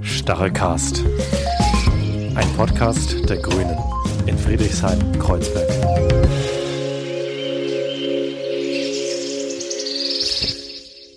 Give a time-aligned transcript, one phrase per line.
[0.00, 1.04] Stachelcast.
[2.34, 3.76] Ein Podcast der Grünen
[4.26, 5.68] in Friedrichshain-Kreuzberg.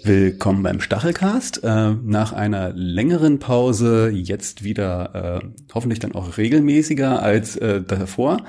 [0.04, 1.64] Willkommen beim Stachelcast.
[1.64, 8.44] Äh, nach einer längeren Pause jetzt wieder äh, hoffentlich dann auch regelmäßiger als äh, davor.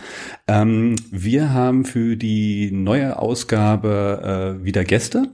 [0.47, 5.29] Ähm, wir haben für die neue Ausgabe wieder Gäste.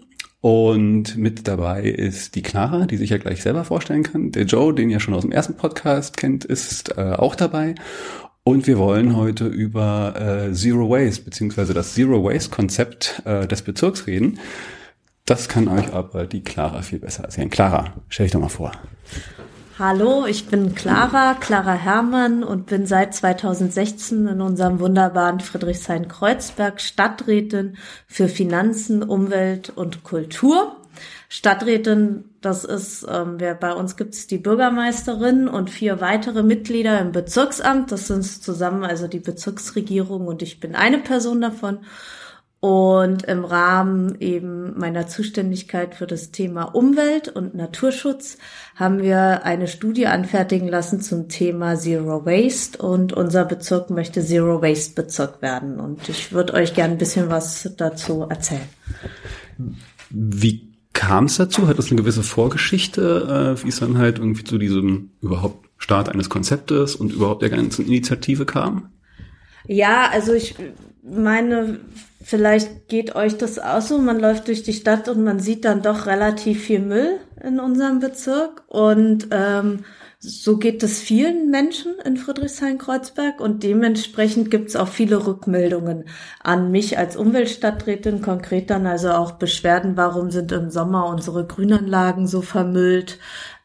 [0.45, 4.31] Und mit dabei ist die Clara, die sich ja gleich selber vorstellen kann.
[4.31, 7.77] Der Joe, den ihr schon aus dem ersten Podcast kennt, ist äh, auch dabei.
[8.43, 13.63] Und wir wollen heute über äh, Zero Waste beziehungsweise das Zero Waste Konzept äh, des
[13.63, 14.39] Bezirks reden.
[15.25, 17.49] Das kann euch aber die Clara viel besser erzählen.
[17.49, 18.73] Clara, stell dich doch mal vor.
[19.77, 27.77] Hallo, ich bin Clara, Clara Herrmann und bin seit 2016 in unserem wunderbaren Friedrichshain-Kreuzberg Stadträtin
[28.07, 30.77] für Finanzen, Umwelt und Kultur.
[31.29, 37.01] Stadträtin, das ist, ähm, wer bei uns gibt es die Bürgermeisterin und vier weitere Mitglieder
[37.01, 37.91] im Bezirksamt.
[37.91, 41.81] Das sind zusammen also die Bezirksregierung und ich bin eine Person davon.
[42.65, 48.39] Und im Rahmen eben meiner Zuständigkeit für das Thema Umwelt und Naturschutz
[48.75, 54.63] haben wir eine Studie anfertigen lassen zum Thema Zero Waste und unser Bezirk möchte Zero
[54.63, 55.79] Waste Bezirk werden.
[55.79, 58.67] Und ich würde euch gerne ein bisschen was dazu erzählen.
[60.09, 61.69] Wie kam es dazu?
[61.69, 66.09] Hat das eine gewisse Vorgeschichte, äh, wie es dann halt irgendwie zu diesem überhaupt Start
[66.09, 68.89] eines Konzeptes und überhaupt der ganzen Initiative kam?
[69.67, 70.55] Ja, also ich
[71.03, 71.81] meine,
[72.23, 73.99] vielleicht geht euch das auch so.
[73.99, 78.01] Man läuft durch die Stadt und man sieht dann doch relativ viel Müll in unserem
[78.01, 78.63] Bezirk.
[78.69, 79.85] Und ähm,
[80.19, 86.05] so geht es vielen Menschen in Friedrichshain-Kreuzberg und dementsprechend gibt es auch viele Rückmeldungen
[86.43, 92.27] an mich als Umweltstadträtin, konkret dann also auch Beschwerden, warum sind im Sommer unsere Grünanlagen
[92.27, 93.19] so vermüllt.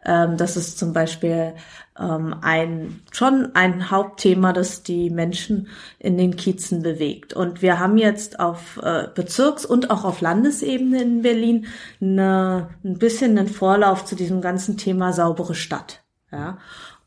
[0.05, 1.53] Ähm, das ist zum Beispiel
[2.00, 5.67] ähm, ein schon ein Hauptthema, das die Menschen
[5.99, 7.33] in den Kiezen bewegt.
[7.33, 11.67] Und wir haben jetzt auf äh, Bezirks- und auch auf Landesebene in Berlin
[12.02, 16.02] eine, ein bisschen einen Vorlauf zu diesem ganzen Thema saubere Stadt.
[16.32, 16.60] Ja.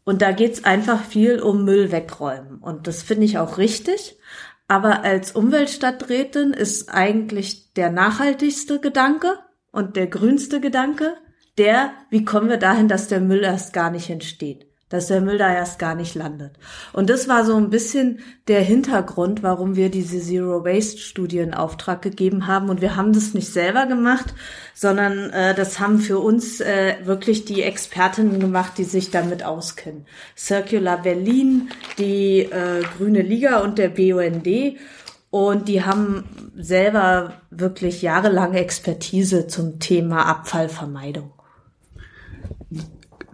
[0.04, 2.58] Und da geht's einfach viel um Müll wegräumen.
[2.58, 4.18] Und das finde ich auch richtig.
[4.68, 9.38] Aber als Umweltstadträtin ist eigentlich der nachhaltigste Gedanke
[9.70, 11.14] und der grünste Gedanke
[11.58, 15.38] der, wie kommen wir dahin, dass der Müll erst gar nicht entsteht dass der Müll
[15.38, 16.52] da erst gar nicht landet.
[16.92, 21.54] Und das war so ein bisschen der Hintergrund, warum wir diese Zero Waste Studie in
[21.54, 22.68] Auftrag gegeben haben.
[22.68, 24.34] Und wir haben das nicht selber gemacht,
[24.74, 30.04] sondern äh, das haben für uns äh, wirklich die Expertinnen gemacht, die sich damit auskennen.
[30.36, 34.46] Circular Berlin, die äh, Grüne Liga und der BUND.
[35.30, 41.32] Und die haben selber wirklich jahrelange Expertise zum Thema Abfallvermeidung.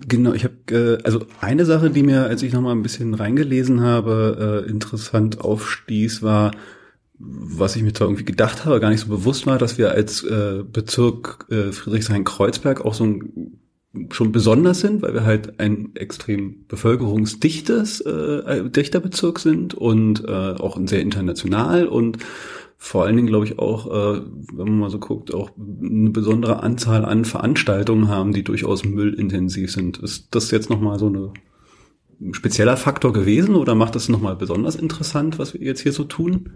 [0.08, 3.14] Genau, ich habe äh, also eine Sache, die mir, als ich noch mal ein bisschen
[3.14, 6.52] reingelesen habe, äh, interessant aufstieß, war,
[7.18, 10.22] was ich mir zwar irgendwie gedacht habe, gar nicht so bewusst war, dass wir als
[10.24, 13.58] äh, Bezirk äh, Friedrichshain-Kreuzberg auch so ein
[14.10, 20.30] schon besonders sind, weil wir halt ein extrem bevölkerungsdichtes äh, dichter Bezirk sind und äh,
[20.30, 22.18] auch ein sehr international und
[22.80, 24.22] vor allen Dingen, glaube ich, auch, äh,
[24.52, 29.72] wenn man mal so guckt, auch eine besondere Anzahl an Veranstaltungen haben, die durchaus müllintensiv
[29.72, 29.98] sind.
[29.98, 31.32] Ist das jetzt nochmal so eine,
[32.20, 36.04] ein spezieller Faktor gewesen oder macht das nochmal besonders interessant, was wir jetzt hier so
[36.04, 36.50] tun?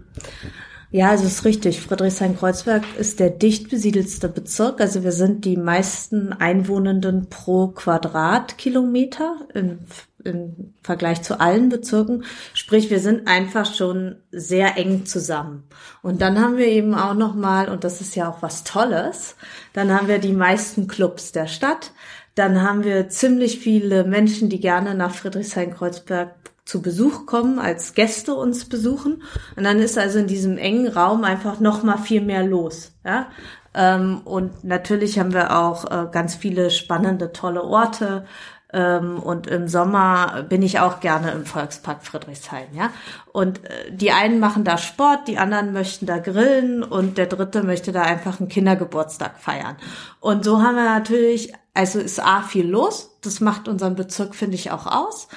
[0.91, 1.81] Ja, also es ist richtig.
[1.81, 4.79] Friedrichshain-Kreuzberg ist der dicht besiedelste Bezirk.
[4.79, 9.79] Also wir sind die meisten Einwohnenden pro Quadratkilometer im
[10.25, 12.23] im Vergleich zu allen Bezirken.
[12.53, 15.63] Sprich, wir sind einfach schon sehr eng zusammen.
[16.01, 19.35] Und dann haben wir eben auch noch mal, und das ist ja auch was Tolles,
[19.73, 21.91] dann haben wir die meisten Clubs der Stadt.
[22.35, 26.33] Dann haben wir ziemlich viele Menschen, die gerne nach Friedrichshain-Kreuzberg
[26.65, 29.23] zu Besuch kommen, als Gäste uns besuchen.
[29.55, 32.93] Und dann ist also in diesem engen Raum einfach noch mal viel mehr los.
[33.05, 33.27] Ja?
[33.73, 38.25] Ähm, und natürlich haben wir auch äh, ganz viele spannende, tolle Orte.
[38.73, 42.89] Ähm, und im Sommer bin ich auch gerne im Volkspark Friedrichshain, ja.
[43.31, 47.61] Und äh, die einen machen da Sport, die anderen möchten da grillen und der dritte
[47.63, 49.77] möchte da einfach einen Kindergeburtstag feiern.
[50.19, 53.15] Und so haben wir natürlich, also ist A viel los.
[53.21, 55.27] Das macht unseren Bezirk, finde ich, auch aus.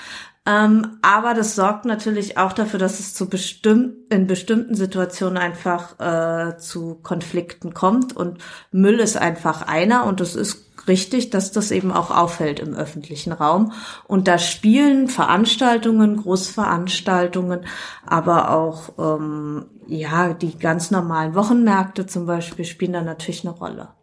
[0.46, 5.98] Ähm, aber das sorgt natürlich auch dafür, dass es zu bestimmt, in bestimmten Situationen einfach
[5.98, 8.16] äh, zu Konflikten kommt.
[8.16, 8.38] Und
[8.70, 13.32] Müll ist einfach einer und es ist richtig, dass das eben auch auffällt im öffentlichen
[13.32, 13.72] Raum.
[14.06, 17.60] Und da spielen Veranstaltungen, Großveranstaltungen,
[18.06, 23.95] aber auch ähm, ja die ganz normalen Wochenmärkte zum Beispiel spielen da natürlich eine Rolle.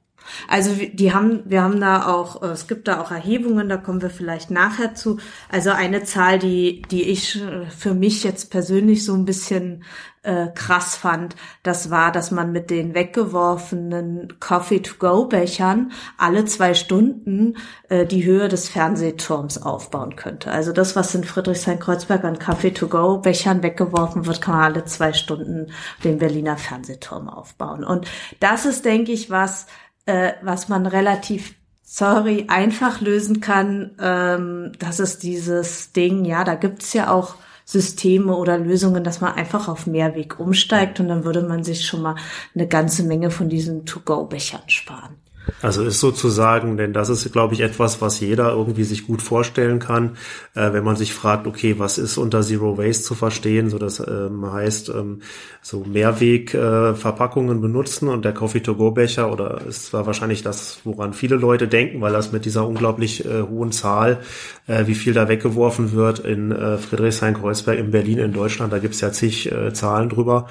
[0.47, 4.01] Also die haben, wir haben da auch, äh, es gibt da auch Erhebungen, da kommen
[4.01, 5.17] wir vielleicht nachher zu.
[5.49, 9.83] Also eine Zahl, die, die ich äh, für mich jetzt persönlich so ein bisschen
[10.23, 17.57] äh, krass fand, das war, dass man mit den weggeworfenen Coffee-to-go-Bechern alle zwei Stunden
[17.89, 20.51] äh, die Höhe des Fernsehturms aufbauen könnte.
[20.51, 25.71] Also das, was in Friedrichshain-Kreuzberg an Coffee-to-go-Bechern weggeworfen wird, kann man alle zwei Stunden
[26.03, 27.83] den Berliner Fernsehturm aufbauen.
[27.83, 28.07] Und
[28.39, 29.67] das ist, denke ich, was,
[30.05, 33.91] äh, was man relativ sorry, einfach lösen kann.
[33.99, 37.35] Ähm, das ist dieses Ding, ja, da gibt's ja auch
[37.65, 42.01] Systeme oder Lösungen, dass man einfach auf Mehrweg umsteigt und dann würde man sich schon
[42.01, 42.15] mal
[42.55, 45.15] eine ganze Menge von diesen To-Go-Bechern sparen.
[45.61, 49.79] Also ist sozusagen, denn das ist, glaube ich, etwas, was jeder irgendwie sich gut vorstellen
[49.79, 50.17] kann,
[50.55, 53.69] äh, wenn man sich fragt, okay, was ist unter Zero Waste zu verstehen?
[53.69, 55.21] So das ähm, heißt, ähm,
[55.61, 61.67] so Mehrwegverpackungen äh, benutzen und der Coffee-to-go-Becher oder es war wahrscheinlich das, woran viele Leute
[61.67, 64.19] denken, weil das mit dieser unglaublich äh, hohen Zahl,
[64.67, 69.01] äh, wie viel da weggeworfen wird in äh, Friedrichshain-Kreuzberg, in Berlin, in Deutschland, da gibt's
[69.01, 70.47] ja zig äh, Zahlen drüber,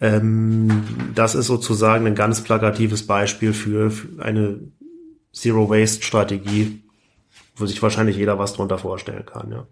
[0.00, 0.82] ähm,
[1.14, 4.60] das ist sozusagen ein ganz plakatives Beispiel für, eine
[5.32, 6.82] Zero Waste Strategie,
[7.56, 9.66] wo sich wahrscheinlich jeder was drunter vorstellen kann, ja.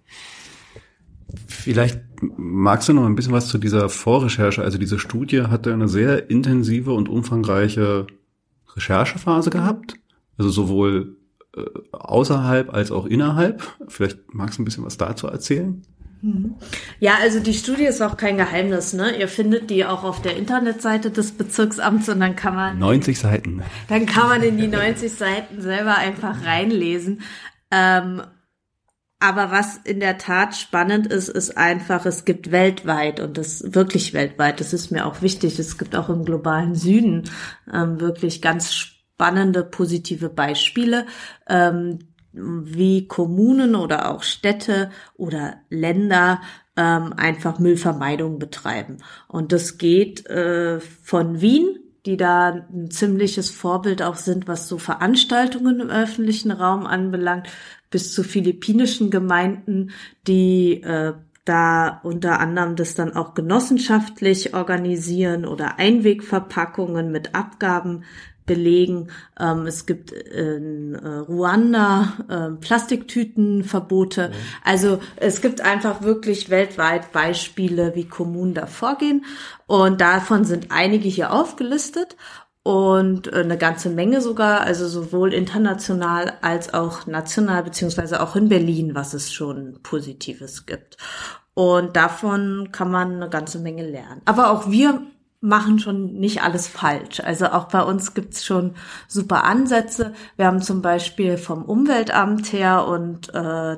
[1.46, 2.00] Vielleicht
[2.36, 4.62] magst du noch ein bisschen was zu dieser Vorrecherche.
[4.62, 8.06] Also diese Studie hatte eine sehr intensive und umfangreiche
[8.76, 9.96] Recherchephase gehabt.
[10.36, 11.16] Also sowohl
[11.56, 11.62] äh,
[11.92, 13.62] außerhalb als auch innerhalb.
[13.88, 15.82] Vielleicht magst du ein bisschen was dazu erzählen?
[17.00, 19.18] Ja, also die Studie ist auch kein Geheimnis, ne?
[19.18, 23.62] Ihr findet die auch auf der Internetseite des Bezirksamts und dann kann man 90 Seiten.
[23.88, 27.20] Dann kann man in die 90 Seiten selber einfach reinlesen.
[27.70, 28.22] Ähm,
[29.20, 34.12] aber was in der Tat spannend ist, ist einfach, es gibt weltweit und das wirklich
[34.12, 37.24] weltweit, das ist mir auch wichtig, es gibt auch im globalen Süden
[37.72, 41.06] ähm, wirklich ganz spannende positive Beispiele,
[41.48, 42.00] ähm,
[42.34, 46.40] wie Kommunen oder auch Städte oder Länder
[46.76, 48.98] ähm, einfach Müllvermeidung betreiben.
[49.28, 54.78] Und das geht äh, von Wien, die da ein ziemliches Vorbild auch sind, was so
[54.78, 57.48] Veranstaltungen im öffentlichen Raum anbelangt,
[57.90, 59.92] bis zu philippinischen Gemeinden,
[60.26, 61.14] die äh,
[61.44, 68.04] da unter anderem das dann auch genossenschaftlich organisieren oder Einwegverpackungen mit Abgaben
[68.46, 69.08] belegen.
[69.38, 74.28] Ähm, es gibt in äh, Ruanda äh, Plastiktütenverbote.
[74.28, 74.32] Mhm.
[74.64, 79.24] Also es gibt einfach wirklich weltweit Beispiele, wie Kommunen da vorgehen.
[79.66, 82.16] Und davon sind einige hier aufgelistet
[82.64, 88.48] und äh, eine ganze Menge sogar, also sowohl international als auch national, beziehungsweise auch in
[88.48, 90.96] Berlin, was es schon Positives gibt.
[91.52, 94.22] Und davon kann man eine ganze Menge lernen.
[94.24, 95.02] Aber auch wir
[95.44, 97.20] machen schon nicht alles falsch.
[97.20, 98.74] Also auch bei uns gibt's schon
[99.06, 100.14] super Ansätze.
[100.36, 103.76] Wir haben zum Beispiel vom Umweltamt her und äh,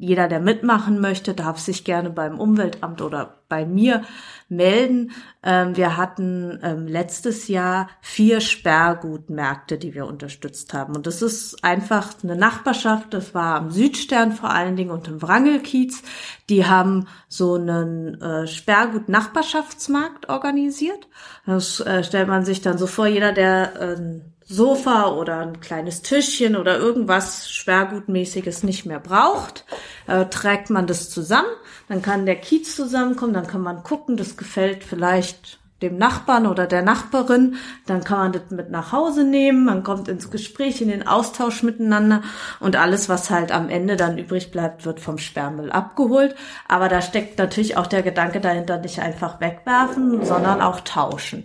[0.00, 4.02] jeder, der mitmachen möchte, darf sich gerne beim Umweltamt oder bei mir
[4.48, 5.10] melden.
[5.42, 10.96] Ähm, wir hatten ähm, letztes Jahr vier Sperrgutmärkte, die wir unterstützt haben.
[10.96, 13.12] Und das ist einfach eine Nachbarschaft.
[13.12, 16.02] Das war am Südstern vor allen Dingen und im Wrangelkiez.
[16.48, 21.08] Die haben so einen äh, Sperrgut-Nachbarschaftsmarkt organisiert.
[21.44, 24.20] Das äh, stellt man sich dann so vor, jeder, der äh,
[24.50, 29.64] Sofa oder ein kleines Tischchen oder irgendwas Sperrgutmäßiges nicht mehr braucht,
[30.08, 31.48] äh, trägt man das zusammen.
[31.88, 36.66] Dann kann der Kiez zusammenkommen, dann kann man gucken, das gefällt vielleicht dem Nachbarn oder
[36.66, 40.88] der Nachbarin, dann kann man das mit nach Hause nehmen, man kommt ins Gespräch, in
[40.88, 42.22] den Austausch miteinander
[42.58, 46.34] und alles, was halt am Ende dann übrig bleibt, wird vom Sperrmüll abgeholt.
[46.68, 51.44] Aber da steckt natürlich auch der Gedanke dahinter, nicht einfach wegwerfen, sondern auch tauschen.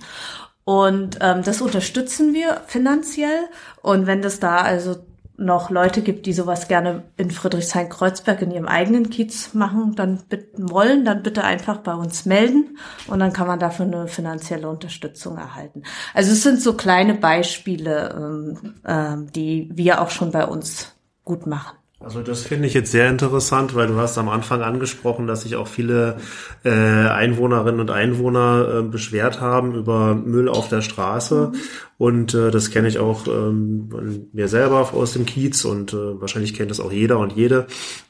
[0.65, 3.47] Und ähm, das unterstützen wir finanziell.
[3.81, 4.97] Und wenn das da also
[5.37, 10.23] noch Leute gibt, die sowas gerne in Friedrichshain-Kreuzberg in ihrem eigenen Kiez machen, dann
[10.55, 15.37] wollen, dann bitte einfach bei uns melden und dann kann man dafür eine finanzielle Unterstützung
[15.37, 15.83] erhalten.
[16.13, 20.93] Also es sind so kleine Beispiele, ähm, ähm, die wir auch schon bei uns
[21.25, 21.77] gut machen.
[21.99, 25.55] Also das finde ich jetzt sehr interessant, weil du hast am Anfang angesprochen, dass sich
[25.55, 26.17] auch viele
[26.65, 31.53] äh, Einwohnerinnen und Einwohner äh, beschwert haben über Müll auf der Straße.
[31.97, 33.89] Und äh, das kenne ich auch ähm,
[34.33, 37.67] mir selber aus dem Kiez und äh, wahrscheinlich kennt das auch jeder und jede,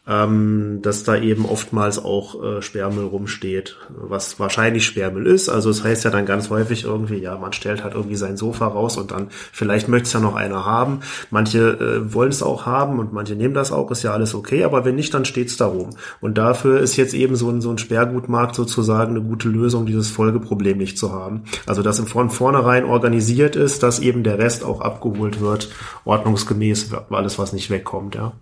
[0.07, 5.49] ähm, dass da eben oftmals auch äh, Sperrmüll rumsteht, was wahrscheinlich Sperrmüll ist.
[5.49, 8.37] Also es das heißt ja dann ganz häufig irgendwie, ja, man stellt halt irgendwie sein
[8.37, 11.01] Sofa raus und dann vielleicht möchte es ja noch einer haben.
[11.29, 14.63] Manche äh, wollen es auch haben und manche nehmen das auch, ist ja alles okay,
[14.63, 15.91] aber wenn nicht, dann steht's da rum.
[16.21, 20.09] Und dafür ist jetzt eben so ein, so ein Sperrgutmarkt sozusagen eine gute Lösung, dieses
[20.09, 21.43] Folgeproblem nicht zu haben.
[21.67, 25.69] Also dass im von vornherein organisiert ist, bis dass eben der Rest auch abgeholt wird,
[26.05, 28.33] ordnungsgemäß, alles, was nicht wegkommt, ja.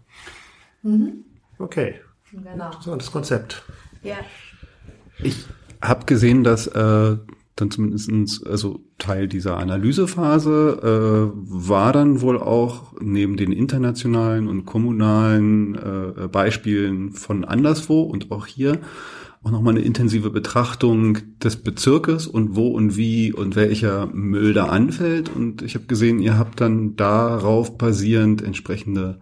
[0.84, 1.26] Mhm.
[1.58, 1.96] Okay.
[2.32, 2.72] Genau.
[2.86, 3.64] das Konzept.
[4.04, 4.18] Ja.
[5.22, 5.46] Ich
[5.82, 7.18] habe gesehen, dass äh,
[7.56, 14.66] dann zumindestens also Teil dieser Analysephase äh, war dann wohl auch neben den internationalen und
[14.66, 18.80] kommunalen äh, Beispielen von anderswo und auch hier
[19.44, 24.68] auch nochmal eine intensive Betrachtung des Bezirkes und wo und wie und welcher Müll da
[24.68, 25.30] anfällt.
[25.36, 29.20] Und ich habe gesehen, ihr habt dann darauf basierend entsprechende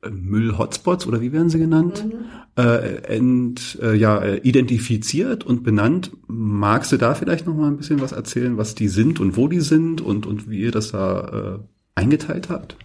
[0.00, 2.62] äh, Müll-Hotspots oder wie werden sie genannt, mhm.
[2.62, 6.12] äh, ent, äh, ja, äh, identifiziert und benannt.
[6.28, 9.48] Magst du da vielleicht noch mal ein bisschen was erzählen, was die sind und wo
[9.48, 11.58] die sind und, und wie ihr das da äh,
[11.96, 12.76] eingeteilt habt?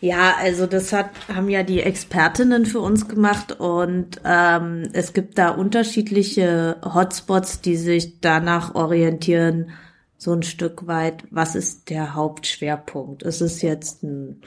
[0.00, 5.38] Ja, also das hat, haben ja die Expertinnen für uns gemacht und ähm, es gibt
[5.38, 9.70] da unterschiedliche Hotspots, die sich danach orientieren,
[10.16, 13.22] so ein Stück weit, was ist der Hauptschwerpunkt?
[13.22, 14.40] Ist es jetzt ein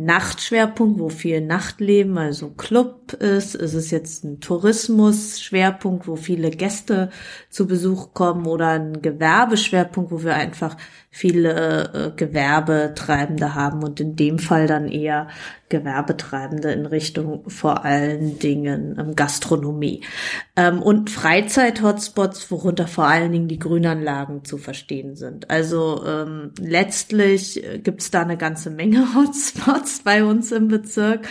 [0.00, 3.56] Nachtschwerpunkt, wo viel Nachtleben, also Club ist.
[3.56, 7.10] Ist es jetzt ein Tourismus-Schwerpunkt, wo viele Gäste
[7.50, 10.76] zu Besuch kommen oder ein Gewerbeschwerpunkt, wo wir einfach
[11.10, 15.26] viele äh, Gewerbetreibende haben und in dem Fall dann eher
[15.68, 20.02] Gewerbetreibende in Richtung vor allen Dingen ähm, Gastronomie.
[20.54, 25.50] Ähm, und Freizeit-Hotspots, worunter vor allen Dingen die Grünanlagen zu verstehen sind.
[25.50, 31.26] Also ähm, letztlich äh, gibt's da eine ganze Menge Hotspots bei uns im Bezirk.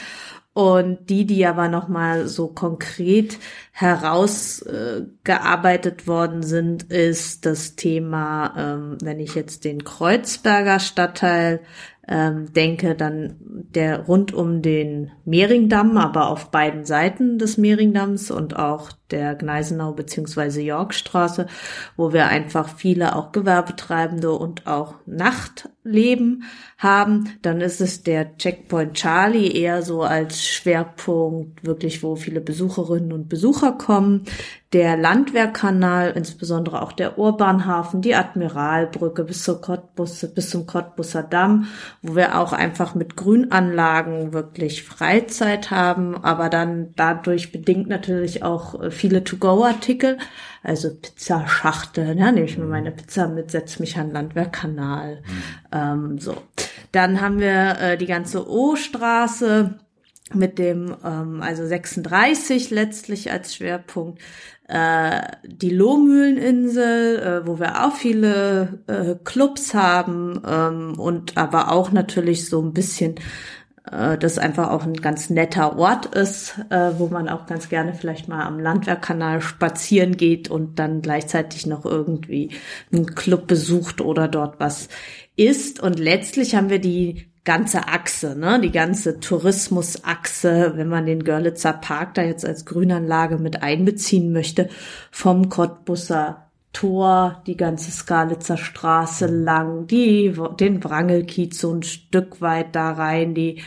[0.53, 3.37] Und die, die aber nochmal so konkret
[3.73, 11.59] herausgearbeitet äh, worden sind, ist das Thema, ähm, wenn ich jetzt den Kreuzberger Stadtteil
[12.07, 18.55] ähm, denke, dann der rund um den Mehringdamm, aber auf beiden Seiten des Mehringdamms und
[18.55, 21.47] auch der Gneisenau beziehungsweise Yorkstraße,
[21.95, 26.43] wo wir einfach viele auch Gewerbetreibende und auch Nachtleben
[26.77, 27.29] haben.
[27.41, 33.29] Dann ist es der Checkpoint Charlie eher so als Schwerpunkt wirklich, wo viele Besucherinnen und
[33.29, 34.25] Besucher kommen
[34.73, 41.67] der Landwehrkanal, insbesondere auch der Urbanhafen, die Admiralbrücke bis zur Cottbus, bis zum Cottbusser Damm,
[42.01, 48.91] wo wir auch einfach mit Grünanlagen wirklich Freizeit haben, aber dann dadurch bedingt natürlich auch
[48.98, 50.18] viele To-Go-Artikel,
[50.63, 55.44] also Pizzaschachteln, ja, nehme ich mir meine Pizza mit, setze mich an Landwehrkanal, mhm.
[55.72, 56.36] ähm, so.
[56.92, 59.80] Dann haben wir äh, die ganze O-Straße,
[60.34, 64.20] mit dem ähm, also 36 letztlich als Schwerpunkt
[64.68, 71.92] äh, die Lohmühleninsel, äh, wo wir auch viele äh, Clubs haben ähm, und aber auch
[71.92, 73.16] natürlich so ein bisschen
[73.91, 77.94] äh, das einfach auch ein ganz netter Ort ist, äh, wo man auch ganz gerne
[77.94, 82.51] vielleicht mal am Landwehrkanal spazieren geht und dann gleichzeitig noch irgendwie
[82.91, 84.89] einen Club besucht oder dort was
[85.36, 85.79] isst.
[85.82, 91.72] Und letztlich haben wir die ganze Achse, ne, die ganze Tourismusachse, wenn man den Görlitzer
[91.72, 94.67] Park da jetzt als Grünanlage mit einbeziehen möchte,
[95.12, 96.47] vom Cottbusser
[96.77, 103.34] Tor, die ganze Skalitzer Straße lang, die, den Wrangelkiez so ein Stück weit da rein,
[103.34, 103.63] die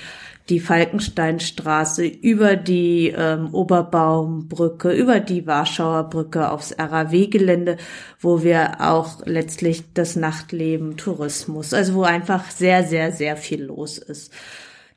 [0.48, 7.78] die Falkensteinstraße, über die ähm, Oberbaumbrücke, über die Warschauer Brücke aufs RAW-Gelände,
[8.20, 13.98] wo wir auch letztlich das Nachtleben, Tourismus, also wo einfach sehr, sehr, sehr viel los
[13.98, 14.32] ist.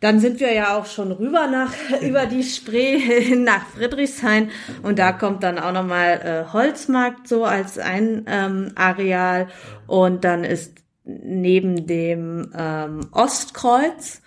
[0.03, 4.51] Dann sind wir ja auch schon rüber nach über die Spree nach Friedrichshain.
[4.81, 9.47] Und da kommt dann auch nochmal äh, Holzmarkt so als ein ähm, Areal.
[9.87, 10.73] Und dann ist
[11.05, 14.21] neben dem ähm, Ostkreuz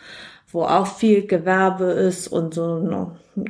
[0.57, 2.79] wo auch viel Gewerbe ist und so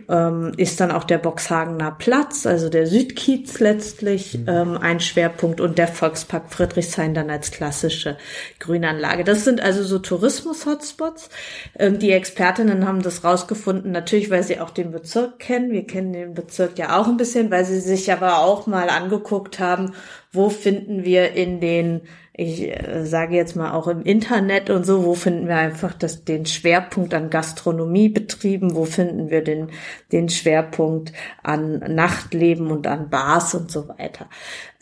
[0.09, 4.49] ähm, ist dann auch der Boxhagener Platz, also der Südkiez letztlich mhm.
[4.49, 8.17] ähm, ein Schwerpunkt und der Volkspark Friedrichshain dann als klassische
[8.59, 9.23] Grünanlage.
[9.25, 11.31] Das sind also so Tourismus-Hotspots.
[11.79, 15.71] Ähm, die Expertinnen haben das rausgefunden, natürlich, weil sie auch den Bezirk kennen.
[15.71, 19.61] Wir kennen den Bezirk ja auch ein bisschen, weil sie sich aber auch mal angeguckt
[19.61, 19.93] haben,
[20.33, 22.03] wo finden wir in den
[22.39, 26.25] ich äh, sage jetzt mal auch im Internet und so, wo finden wir einfach das,
[26.25, 29.71] den Schwerpunkt an Gastronomiebetrieben, wo finden wir den,
[30.13, 34.29] den Schwerpunkt an Nachtleben und an Bars und so weiter.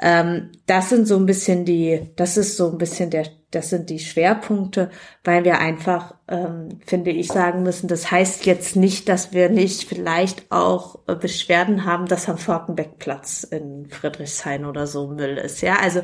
[0.00, 3.90] Ähm, das sind so ein bisschen die, das ist so ein bisschen der, das sind
[3.90, 4.90] die Schwerpunkte,
[5.23, 9.88] weil wir einfach, ähm, finde ich, sagen müssen, das heißt jetzt nicht, dass wir nicht
[9.88, 15.61] vielleicht auch äh, Beschwerden haben, dass am Forkenbeckplatz in Friedrichshain oder so Müll ist.
[15.61, 16.02] Ja, also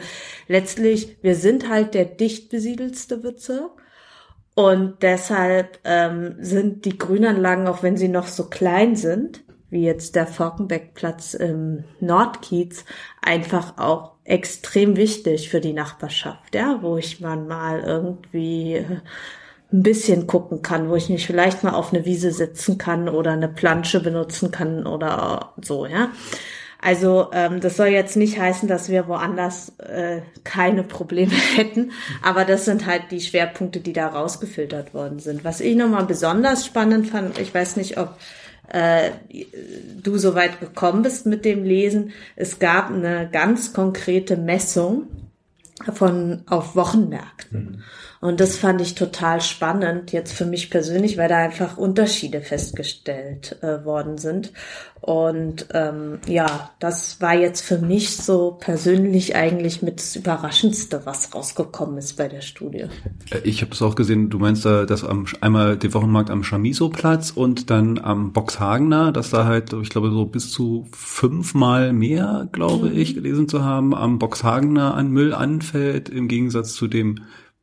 [0.49, 3.73] letztlich, wir sind halt der dicht besiedelste Bezirk.
[4.54, 10.17] Und deshalb ähm, sind die Grünanlagen, auch wenn sie noch so klein sind, wie jetzt
[10.17, 12.85] der Falkenbeckplatz im Nordkiez,
[13.23, 18.85] einfach auch extrem wichtig für die Nachbarschaft, ja, wo ich man mal irgendwie
[19.73, 23.33] ein bisschen gucken kann, wo ich mich vielleicht mal auf eine Wiese setzen kann oder
[23.33, 26.11] eine Plansche benutzen kann oder so, ja.
[26.83, 32.45] Also ähm, das soll jetzt nicht heißen, dass wir woanders äh, keine Probleme hätten, aber
[32.45, 35.45] das sind halt die Schwerpunkte, die da rausgefiltert worden sind.
[35.45, 38.17] Was ich nochmal besonders spannend fand, ich weiß nicht, ob
[38.71, 39.11] äh,
[40.03, 45.09] du so weit gekommen bist mit dem Lesen, es gab eine ganz konkrete Messung
[45.93, 47.62] von auf Wochenmärkten.
[47.62, 47.83] Mhm.
[48.21, 53.57] Und das fand ich total spannend, jetzt für mich persönlich, weil da einfach Unterschiede festgestellt
[53.62, 54.53] äh, worden sind.
[55.00, 61.35] Und ähm, ja, das war jetzt für mich so persönlich eigentlich mit das Überraschendste, was
[61.35, 62.85] rausgekommen ist bei der Studie.
[63.31, 66.43] Äh, ich habe es auch gesehen, du meinst da, dass am, einmal der Wochenmarkt am
[66.43, 72.50] Chamiso-Platz und dann am Boxhagener, dass da halt, ich glaube, so bis zu fünfmal mehr,
[72.53, 72.99] glaube mhm.
[72.99, 77.21] ich, gelesen zu haben, am Boxhagener an Müll anfällt, im Gegensatz zu dem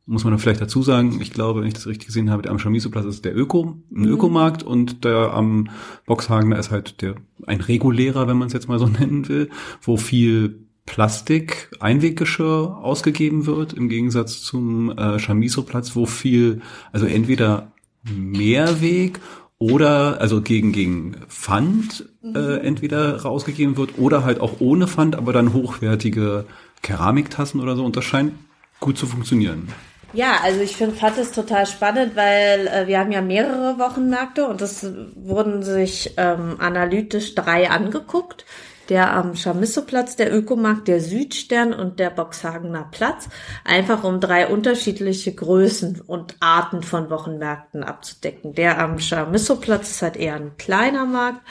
[0.08, 2.58] muss man vielleicht dazu sagen, ich glaube, wenn ich das richtig gesehen habe, der am
[2.58, 4.08] Chamiso-Platz ist der Öko, ein mhm.
[4.08, 5.68] Ökomarkt und der am
[6.06, 9.50] Boxhagen, da ist halt der, ein regulärer, wenn man es jetzt mal so nennen will,
[9.82, 17.72] wo viel Plastik, Einweggeschirr ausgegeben wird, im Gegensatz zum äh, Chamiso-Platz, wo viel, also entweder
[18.02, 19.20] Mehrweg
[19.58, 22.60] oder also gegen gegen Pfand äh, mhm.
[22.62, 26.46] entweder rausgegeben wird oder halt auch ohne Pfand, aber dann hochwertige
[26.80, 28.32] Keramiktassen oder so und das scheint
[28.80, 29.68] gut zu funktionieren.
[30.12, 34.48] Ja, also ich finde, fand es total spannend, weil äh, wir haben ja mehrere Wochenmärkte
[34.48, 38.46] und das wurden sich ähm, analytisch drei angeguckt.
[38.88, 43.28] Der am Chamisso-Platz, der Ökomarkt, der Südstern und der Boxhagener Platz.
[43.62, 48.54] Einfach um drei unterschiedliche Größen und Arten von Wochenmärkten abzudecken.
[48.54, 51.42] Der am Chamisso-Platz ist halt eher ein kleiner Markt.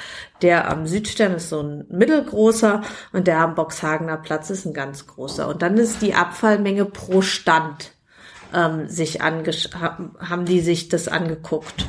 [0.41, 2.81] Der am Südstern ist so ein mittelgroßer
[3.13, 5.47] und der am Boxhagener Platz ist ein ganz großer.
[5.47, 7.91] Und dann ist die Abfallmenge pro Stand
[8.53, 11.85] ähm, sich angesch haben die sich das angeguckt.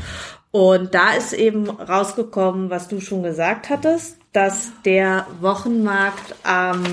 [0.51, 6.85] Und da ist eben rausgekommen, was du schon gesagt hattest, dass der Wochenmarkt am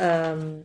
[0.00, 0.64] ähm,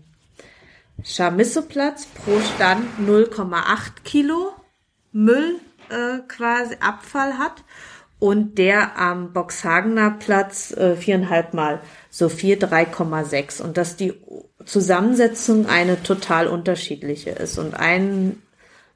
[1.03, 4.53] Chamissoplatz pro Stand 0,8 Kilo
[5.11, 7.63] Müll äh, quasi Abfall hat
[8.19, 14.13] und der am Boxhagener Platz äh, viereinhalb Mal so viel 3,6 und dass die
[14.65, 18.41] Zusammensetzung eine total unterschiedliche ist und ein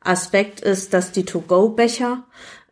[0.04, 2.24] Aspekt ist, dass die To-Go-Becher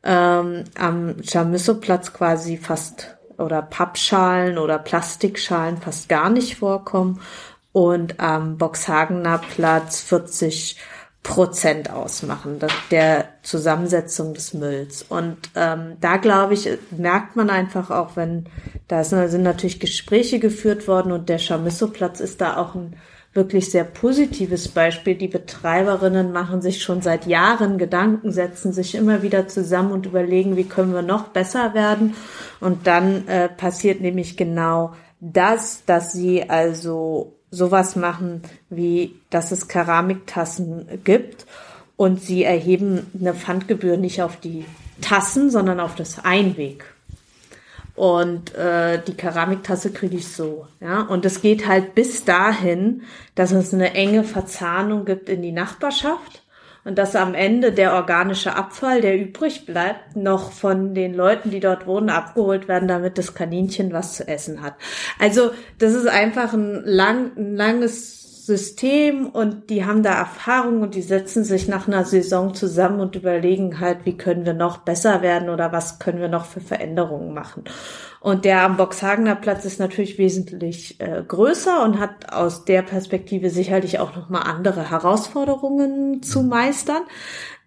[0.04, 7.20] ähm, am Chamisso-Platz quasi fast oder Pappschalen oder Plastikschalen fast gar nicht vorkommen
[7.72, 10.78] und am Boxhagener Platz 40
[11.24, 12.58] Prozent ausmachen,
[12.90, 15.04] der Zusammensetzung des Mülls.
[15.04, 18.46] Und ähm, da glaube ich, merkt man einfach auch, wenn
[18.88, 22.96] da sind natürlich Gespräche geführt worden und der Chamisso-Platz ist da auch ein
[23.34, 25.16] wirklich sehr positives Beispiel.
[25.16, 30.58] Die Betreiberinnen machen sich schon seit Jahren Gedanken, setzen sich immer wieder zusammen und überlegen,
[30.58, 32.16] wie können wir noch besser werden.
[32.60, 39.68] Und dann äh, passiert nämlich genau das, dass sie also sowas machen, wie dass es
[39.68, 41.46] Keramiktassen gibt
[41.96, 44.66] und sie erheben eine Pfandgebühr nicht auf die
[45.02, 46.86] Tassen, sondern auf das Einweg.
[48.02, 50.66] Und äh, die Keramiktasse kriege ich so.
[50.80, 51.02] Ja?
[51.02, 53.04] Und es geht halt bis dahin,
[53.36, 56.42] dass es eine enge Verzahnung gibt in die Nachbarschaft
[56.84, 61.60] und dass am Ende der organische Abfall, der übrig bleibt, noch von den Leuten, die
[61.60, 64.74] dort wohnen, abgeholt werden, damit das Kaninchen was zu essen hat.
[65.20, 70.96] Also das ist einfach ein, lang, ein langes System und die haben da Erfahrung und
[70.96, 75.22] die setzen sich nach einer Saison zusammen und überlegen halt, wie können wir noch besser
[75.22, 77.66] werden oder was können wir noch für Veränderungen machen.
[78.20, 83.52] Und der am Boxhagener Platz ist natürlich wesentlich äh, größer und hat aus der Perspektive
[83.52, 87.04] sicherlich auch nochmal andere Herausforderungen zu meistern.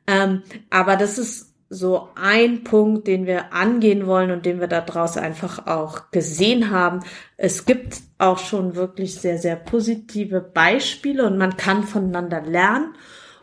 [0.07, 5.17] Ähm, aber das ist so ein Punkt, den wir angehen wollen und den wir daraus
[5.17, 7.01] einfach auch gesehen haben.
[7.37, 12.95] Es gibt auch schon wirklich sehr, sehr positive Beispiele und man kann voneinander lernen.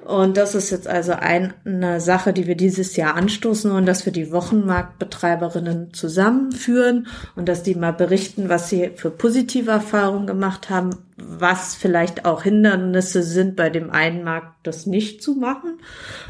[0.06, 4.14] Und das ist jetzt also eine Sache, die wir dieses Jahr anstoßen wollen, dass wir
[4.14, 10.92] die Wochenmarktbetreiberinnen zusammenführen und dass die mal berichten, was sie für positive Erfahrungen gemacht haben,
[11.18, 15.80] was vielleicht auch Hindernisse sind bei dem einen Markt, das nicht zu machen,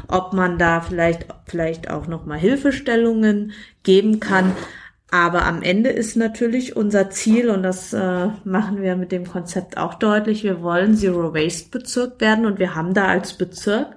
[0.06, 4.52] ob man da vielleicht, vielleicht auch nochmal Hilfestellungen geben kann.
[5.12, 9.76] Aber am Ende ist natürlich unser Ziel, und das äh, machen wir mit dem Konzept
[9.76, 13.88] auch deutlich, wir wollen Zero Waste Bezirk werden und wir haben da als Bezirk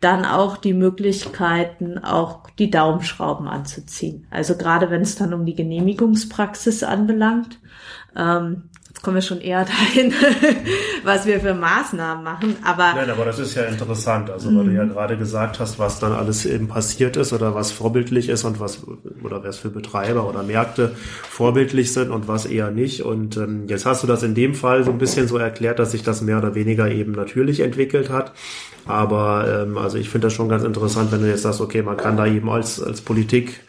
[0.00, 4.26] dann auch die Möglichkeiten, auch die Daumenschrauben anzuziehen.
[4.30, 7.58] Also gerade wenn es dann um die Genehmigungspraxis anbelangt.
[8.16, 10.12] Ähm, jetzt kommen wir schon eher dahin,
[11.02, 12.56] was wir für Maßnahmen machen.
[12.62, 14.30] Aber Nein, aber das ist ja interessant.
[14.30, 17.72] Also weil du ja gerade gesagt hast, was dann alles eben passiert ist oder was
[17.72, 18.82] vorbildlich ist und was
[19.22, 23.00] oder was für Betreiber oder Märkte vorbildlich sind und was eher nicht.
[23.00, 25.92] Und ähm, jetzt hast du das in dem Fall so ein bisschen so erklärt, dass
[25.92, 28.32] sich das mehr oder weniger eben natürlich entwickelt hat.
[28.84, 31.96] Aber ähm, also ich finde das schon ganz interessant, wenn du jetzt sagst, okay, man
[31.96, 33.60] kann da eben als, als Politik,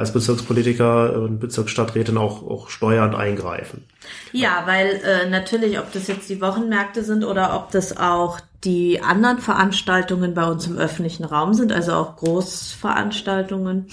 [0.00, 3.84] als Bezirkspolitiker und Bezirksstadträtin auch, auch steuernd eingreifen.
[4.32, 9.00] Ja, weil äh, natürlich, ob das jetzt die Wochenmärkte sind oder ob das auch die
[9.02, 13.86] anderen Veranstaltungen bei uns im öffentlichen Raum sind, also auch Großveranstaltungen,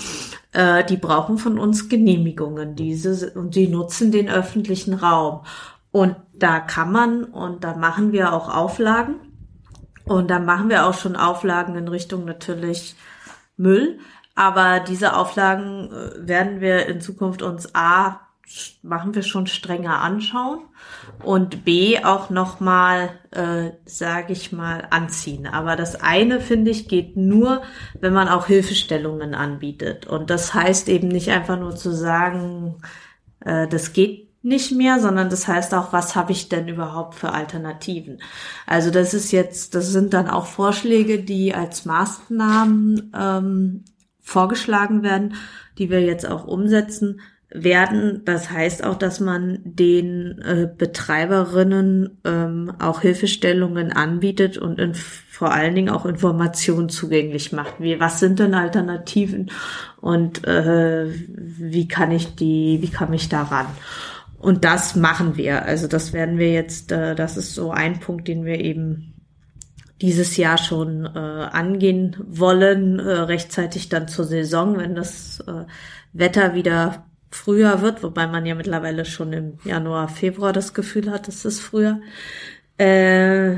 [0.53, 2.75] äh, die brauchen von uns Genehmigungen.
[2.75, 5.41] Diese und die nutzen den öffentlichen Raum.
[5.91, 9.15] Und da kann man und da machen wir auch Auflagen
[10.05, 12.95] und da machen wir auch schon Auflagen in Richtung natürlich
[13.57, 13.99] Müll.
[14.37, 18.19] Aber diese Auflagen äh, werden wir in Zukunft uns A,
[18.83, 20.59] machen wir schon strenger anschauen
[21.23, 25.47] und B auch nochmal, äh, sage ich mal, anziehen.
[25.47, 27.63] Aber das eine, finde ich, geht nur,
[27.99, 30.05] wenn man auch Hilfestellungen anbietet.
[30.05, 32.75] Und das heißt eben nicht einfach nur zu sagen,
[33.39, 37.33] äh, das geht nicht mehr, sondern das heißt auch, was habe ich denn überhaupt für
[37.33, 38.21] Alternativen?
[38.67, 43.83] Also das ist jetzt, das sind dann auch Vorschläge, die als Maßnahmen ähm,
[44.27, 45.35] vorgeschlagen werden,
[45.77, 48.23] die wir jetzt auch umsetzen werden.
[48.25, 55.53] Das heißt auch, dass man den äh, Betreiberinnen ähm, auch Hilfestellungen anbietet und in, vor
[55.53, 57.75] allen Dingen auch Informationen zugänglich macht.
[57.79, 59.49] Wie, was sind denn Alternativen
[60.01, 63.67] und äh, wie kann ich die, wie kann ich daran?
[64.39, 65.63] Und das machen wir.
[65.63, 69.13] Also das werden wir jetzt, äh, das ist so ein Punkt, den wir eben
[70.01, 75.65] dieses Jahr schon äh, angehen wollen, äh, rechtzeitig dann zur Saison, wenn das äh,
[76.13, 81.27] Wetter wieder früher wird, wobei man ja mittlerweile schon im Januar, Februar das Gefühl hat,
[81.45, 81.99] es früher
[82.77, 83.55] äh,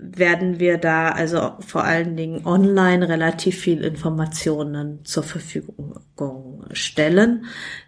[0.00, 7.44] werden wir da also vor allen Dingen online relativ viel Informationen zur Verfügung stellen.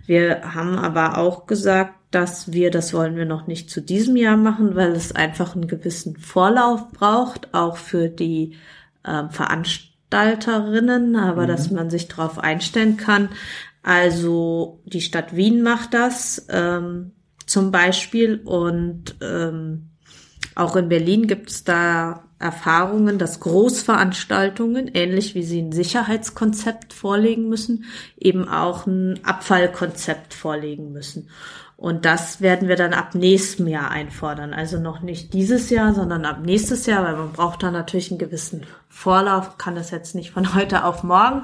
[0.06, 4.36] Wir haben aber auch gesagt, dass wir, das wollen wir noch nicht zu diesem Jahr
[4.36, 8.54] machen, weil es einfach einen gewissen Vorlauf braucht, auch für die
[9.02, 11.48] äh, Veranstalterinnen, aber mhm.
[11.48, 13.30] dass man sich darauf einstellen kann.
[13.82, 17.12] Also die Stadt Wien macht das ähm,
[17.46, 19.90] zum Beispiel und ähm,
[20.56, 27.48] auch in Berlin gibt es da Erfahrungen, dass Großveranstaltungen, ähnlich wie sie ein Sicherheitskonzept vorlegen
[27.48, 27.84] müssen,
[28.18, 31.28] eben auch ein Abfallkonzept vorlegen müssen.
[31.78, 34.54] Und das werden wir dann ab nächstem Jahr einfordern.
[34.54, 38.18] Also noch nicht dieses Jahr, sondern ab nächstes Jahr, weil man braucht da natürlich einen
[38.18, 41.42] gewissen Vorlauf, kann das jetzt nicht von heute auf morgen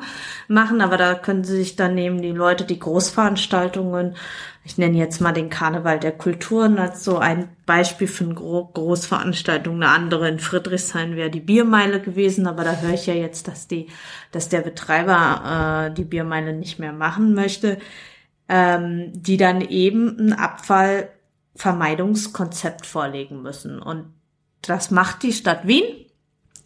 [0.49, 4.17] machen, aber da können Sie sich dann nehmen, die Leute, die Großveranstaltungen,
[4.65, 8.71] ich nenne jetzt mal den Karneval der Kulturen als so ein Beispiel für eine Gro
[8.73, 9.75] Großveranstaltung.
[9.75, 13.67] Eine andere in Friedrichshain wäre die Biermeile gewesen, aber da höre ich ja jetzt, dass
[13.67, 13.89] die,
[14.31, 17.79] dass der Betreiber äh, die Biermeile nicht mehr machen möchte
[18.53, 23.81] ähm, die dann eben ein Abfallvermeidungskonzept vorlegen müssen.
[23.81, 24.13] Und
[24.61, 25.85] das macht die Stadt Wien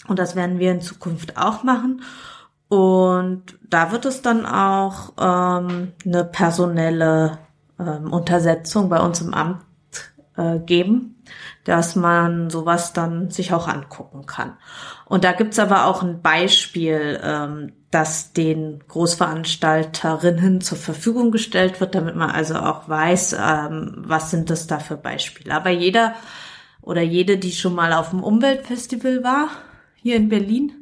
[0.09, 2.03] und das werden wir in Zukunft auch machen.
[2.68, 7.38] Und da wird es dann auch ähm, eine personelle
[7.79, 9.62] ähm, Untersetzung bei uns im Amt
[10.37, 11.22] äh, geben,
[11.62, 14.55] dass man sowas dann sich auch angucken kann.
[15.09, 21.95] Und da gibt's aber auch ein Beispiel, ähm, das den Großveranstalterinnen zur Verfügung gestellt wird,
[21.95, 25.55] damit man also auch weiß, ähm, was sind das da für Beispiele.
[25.55, 26.14] Aber jeder
[26.83, 29.49] oder jede, die schon mal auf dem Umweltfestival war,
[29.95, 30.73] hier in Berlin,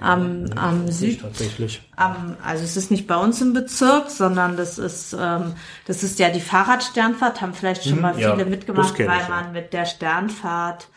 [0.00, 1.20] am, am Süd.
[1.20, 1.82] Tatsächlich.
[1.96, 5.54] Am, also es ist nicht bei uns im Bezirk, sondern das ist, ähm,
[5.86, 9.52] das ist ja die Fahrradsternfahrt, haben vielleicht schon hm, mal viele ja, mitgemacht, weil man
[9.52, 10.88] mit der Sternfahrt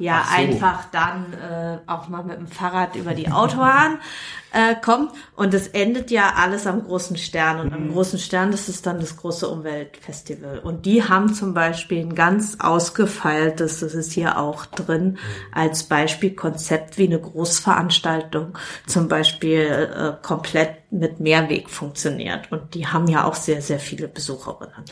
[0.00, 0.36] ja so.
[0.36, 3.98] einfach dann äh, auch mal mit dem Fahrrad über die Autobahn
[4.52, 5.12] äh, kommt.
[5.36, 7.60] Und es endet ja alles am großen Stern.
[7.60, 7.74] Und mhm.
[7.74, 10.58] am großen Stern, das ist dann das große Umweltfestival.
[10.60, 15.18] Und die haben zum Beispiel ein ganz ausgefeiltes, das ist hier auch drin, mhm.
[15.52, 19.60] als Beispiel Konzept wie eine Großveranstaltung zum Beispiel
[19.94, 22.50] äh, komplett mit Mehrweg funktioniert.
[22.50, 24.84] Und die haben ja auch sehr, sehr viele Besucherinnen.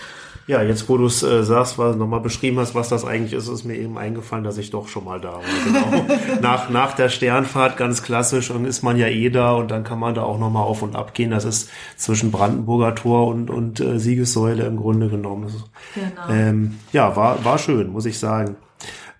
[0.48, 3.48] Ja, jetzt wo du es äh, sagst, was nochmal beschrieben hast, was das eigentlich ist,
[3.48, 5.42] ist mir eben eingefallen, dass ich doch schon mal da war.
[5.66, 6.06] Genau.
[6.40, 9.98] nach, nach der Sternfahrt ganz klassisch und ist man ja eh da und dann kann
[9.98, 11.30] man da auch nochmal auf und ab gehen.
[11.32, 15.52] Das ist zwischen Brandenburger Tor und, und äh, Siegessäule im Grunde genommen.
[15.94, 16.28] Genau.
[16.30, 18.56] Ähm, ja, war, war schön, muss ich sagen.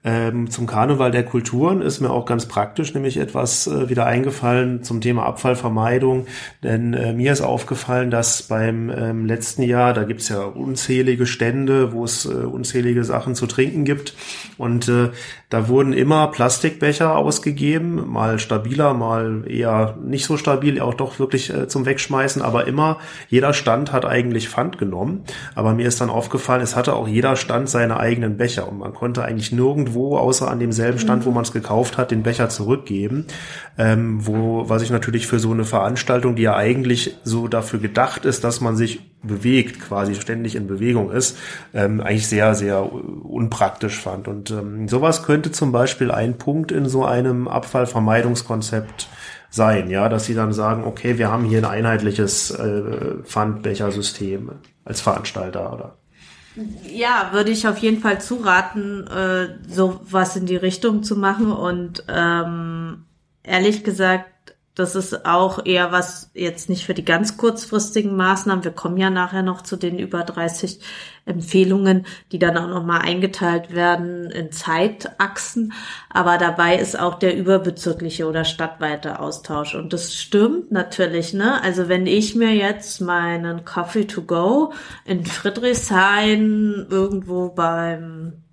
[0.04, 4.82] Ähm, zum Karneval der Kulturen ist mir auch ganz praktisch nämlich etwas äh, wieder eingefallen
[4.82, 6.26] zum Thema Abfallvermeidung.
[6.62, 11.92] Denn äh, mir ist aufgefallen, dass beim ähm, letzten Jahr, da gibt's ja unzählige Stände,
[11.92, 14.14] wo es äh, unzählige Sachen zu trinken gibt.
[14.56, 15.10] Und äh,
[15.48, 21.48] da wurden immer Plastikbecher ausgegeben, mal stabiler, mal eher nicht so stabil, auch doch wirklich
[21.48, 22.98] äh, zum Wegschmeißen, aber immer,
[23.30, 25.24] jeder Stand hat eigentlich Pfand genommen.
[25.54, 28.92] Aber mir ist dann aufgefallen, es hatte auch jeder Stand seine eigenen Becher und man
[28.92, 31.36] konnte eigentlich nirgendwo außer an demselben Stand, wo mhm.
[31.36, 33.26] man es gekauft hat, den Becher zurückgeben.
[33.78, 38.26] Ähm, wo, was ich natürlich für so eine Veranstaltung, die ja eigentlich so dafür gedacht
[38.26, 41.36] ist, dass man sich bewegt, quasi ständig in Bewegung ist,
[41.74, 44.28] ähm, eigentlich sehr, sehr unpraktisch fand.
[44.28, 49.08] Und ähm, sowas könnte zum Beispiel ein Punkt in so einem Abfallvermeidungskonzept
[49.50, 54.50] sein, ja, dass sie dann sagen, okay, wir haben hier ein einheitliches äh, Pfandbechersystem
[54.84, 55.94] als Veranstalter oder
[56.90, 61.52] ja, würde ich auf jeden Fall zuraten, äh, so was in die Richtung zu machen.
[61.52, 63.04] Und ähm,
[63.42, 64.26] ehrlich gesagt,
[64.78, 68.62] das ist auch eher was jetzt nicht für die ganz kurzfristigen Maßnahmen.
[68.62, 70.78] Wir kommen ja nachher noch zu den über 30
[71.24, 75.72] Empfehlungen, die dann auch nochmal eingeteilt werden in Zeitachsen.
[76.10, 79.74] Aber dabei ist auch der überbezirkliche oder stadtweite Austausch.
[79.74, 81.60] Und das stimmt natürlich, ne?
[81.60, 84.72] Also wenn ich mir jetzt meinen Coffee to go
[85.04, 88.44] in Friedrichshain irgendwo beim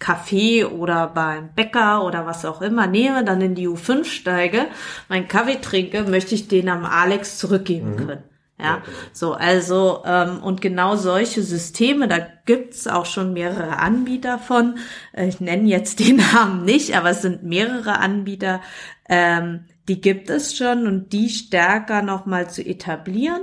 [0.00, 4.66] Kaffee oder beim Bäcker oder was auch immer nehme, dann in die U5 steige,
[5.08, 7.96] meinen Kaffee trinke, möchte ich den am Alex zurückgeben mhm.
[7.96, 8.24] können.
[8.62, 8.82] Ja,
[9.12, 14.76] so, also, ähm, und genau solche Systeme, da gibt's auch schon mehrere Anbieter von.
[15.12, 18.60] Äh, ich nenne jetzt den Namen nicht, aber es sind mehrere Anbieter,
[19.08, 23.42] ähm, die gibt es schon und die stärker nochmal zu etablieren.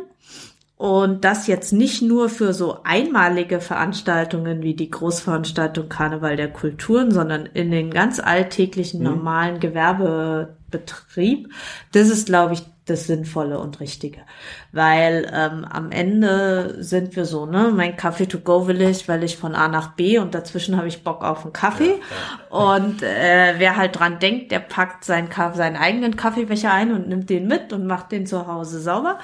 [0.78, 7.12] Und das jetzt nicht nur für so einmalige Veranstaltungen wie die Großveranstaltung Karneval der Kulturen,
[7.12, 9.06] sondern in den ganz alltäglichen, mhm.
[9.06, 11.52] normalen Gewerbebetrieb.
[11.94, 14.20] Das ist, glaube ich, das Sinnvolle und Richtige.
[14.72, 19.24] Weil ähm, am Ende sind wir so, ne, mein Kaffee to go will ich, weil
[19.24, 22.00] ich von A nach B und dazwischen habe ich Bock auf einen Kaffee.
[22.52, 22.76] Ja, ja.
[22.76, 27.30] Und äh, wer halt dran denkt, der packt seinen, seinen eigenen Kaffeebecher ein und nimmt
[27.30, 29.20] den mit und macht den zu Hause sauber.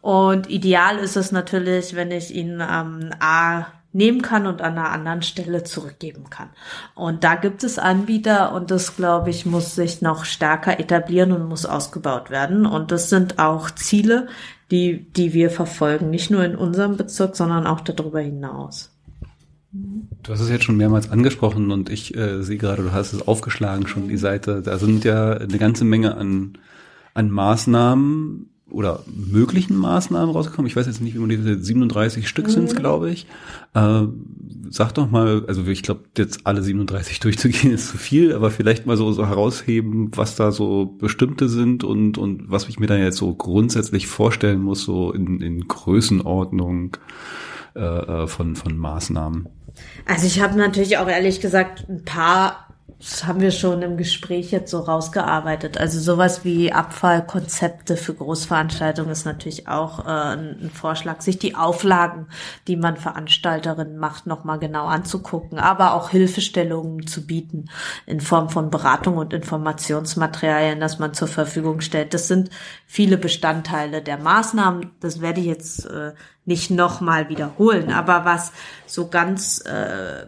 [0.00, 4.90] Und ideal ist es natürlich, wenn ich ihn ähm, A nehmen kann und an einer
[4.90, 6.50] anderen Stelle zurückgeben kann.
[6.94, 11.48] Und da gibt es Anbieter und das, glaube ich, muss sich noch stärker etablieren und
[11.48, 12.66] muss ausgebaut werden.
[12.66, 14.28] Und das sind auch Ziele,
[14.70, 18.90] die, die wir verfolgen, nicht nur in unserem Bezirk, sondern auch darüber hinaus.
[19.70, 23.26] Du hast es jetzt schon mehrmals angesprochen und ich äh, sehe gerade, du hast es
[23.26, 24.62] aufgeschlagen schon die Seite.
[24.62, 26.58] Da sind ja eine ganze Menge an,
[27.14, 30.68] an Maßnahmen oder möglichen Maßnahmen rausgekommen.
[30.68, 32.52] Ich weiß jetzt nicht, wie man diese 37 Stück mhm.
[32.52, 33.26] sind, glaube ich.
[33.74, 34.02] Äh,
[34.70, 38.86] sag doch mal, also ich glaube, jetzt alle 37 durchzugehen ist zu viel, aber vielleicht
[38.86, 43.00] mal so, so herausheben, was da so bestimmte sind und, und was ich mir dann
[43.00, 46.96] jetzt so grundsätzlich vorstellen muss, so in, in Größenordnung
[47.74, 49.48] äh, äh von, von Maßnahmen.
[50.06, 52.67] Also ich habe natürlich auch ehrlich gesagt ein paar
[52.98, 55.78] das haben wir schon im Gespräch jetzt so rausgearbeitet.
[55.78, 62.26] Also sowas wie Abfallkonzepte für Großveranstaltungen ist natürlich auch äh, ein Vorschlag, sich die Auflagen,
[62.66, 67.66] die man Veranstalterinnen macht, nochmal genau anzugucken, aber auch Hilfestellungen zu bieten
[68.04, 72.14] in Form von Beratung und Informationsmaterialien, das man zur Verfügung stellt.
[72.14, 72.50] Das sind
[72.84, 74.90] viele Bestandteile der Maßnahmen.
[74.98, 78.50] Das werde ich jetzt äh, nicht nochmal wiederholen, aber was
[78.86, 80.26] so ganz äh,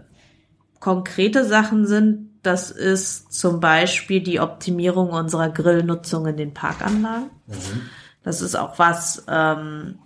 [0.79, 7.31] konkrete Sachen sind, das ist zum Beispiel die Optimierung unserer Grillnutzung in den Parkanlagen.
[7.47, 7.83] Mhm.
[8.23, 9.99] Das ist auch was, ähm,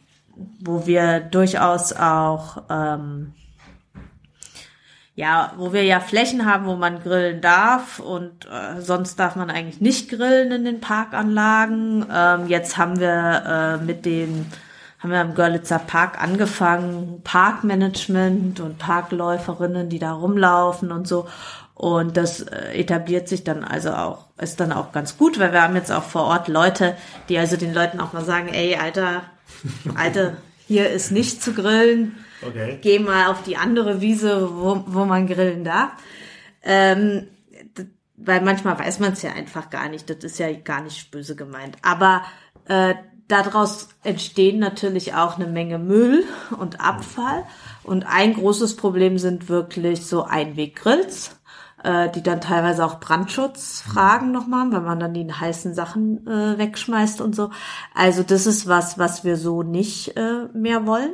[0.61, 3.35] wo wir durchaus auch, ähm,
[5.15, 9.49] ja, wo wir ja Flächen haben, wo man grillen darf und äh, sonst darf man
[9.49, 12.05] eigentlich nicht grillen in den Parkanlagen.
[12.13, 14.47] Ähm, jetzt haben wir äh, mit dem
[15.05, 21.29] haben wir im Görlitzer Park angefangen, Parkmanagement und Parkläuferinnen, die da rumlaufen und so.
[21.75, 25.61] Und das äh, etabliert sich dann also auch, ist dann auch ganz gut, weil wir
[25.61, 26.97] haben jetzt auch vor Ort Leute,
[27.29, 29.25] die also den Leuten auch mal sagen, ey, Alter,
[29.95, 32.17] Alter, hier ist nicht zu grillen.
[32.41, 32.79] Okay.
[32.81, 35.91] Geh mal auf die andere Wiese, wo, wo man grillen darf.
[36.63, 37.29] Ähm,
[38.17, 40.09] weil manchmal weiß man es ja einfach gar nicht.
[40.09, 41.77] Das ist ja gar nicht böse gemeint.
[41.83, 42.23] Aber
[42.69, 42.95] äh,
[43.29, 46.25] daraus entstehen natürlich auch eine Menge Müll
[46.59, 47.45] und Abfall.
[47.83, 51.37] Und ein großes Problem sind wirklich so Einweggrills
[51.85, 56.59] äh, die dann teilweise auch Brandschutzfragen noch machen, weil man dann die heißen Sachen äh,
[56.59, 57.51] wegschmeißt und so.
[57.95, 61.11] Also das ist was, was wir so nicht äh, mehr wollen.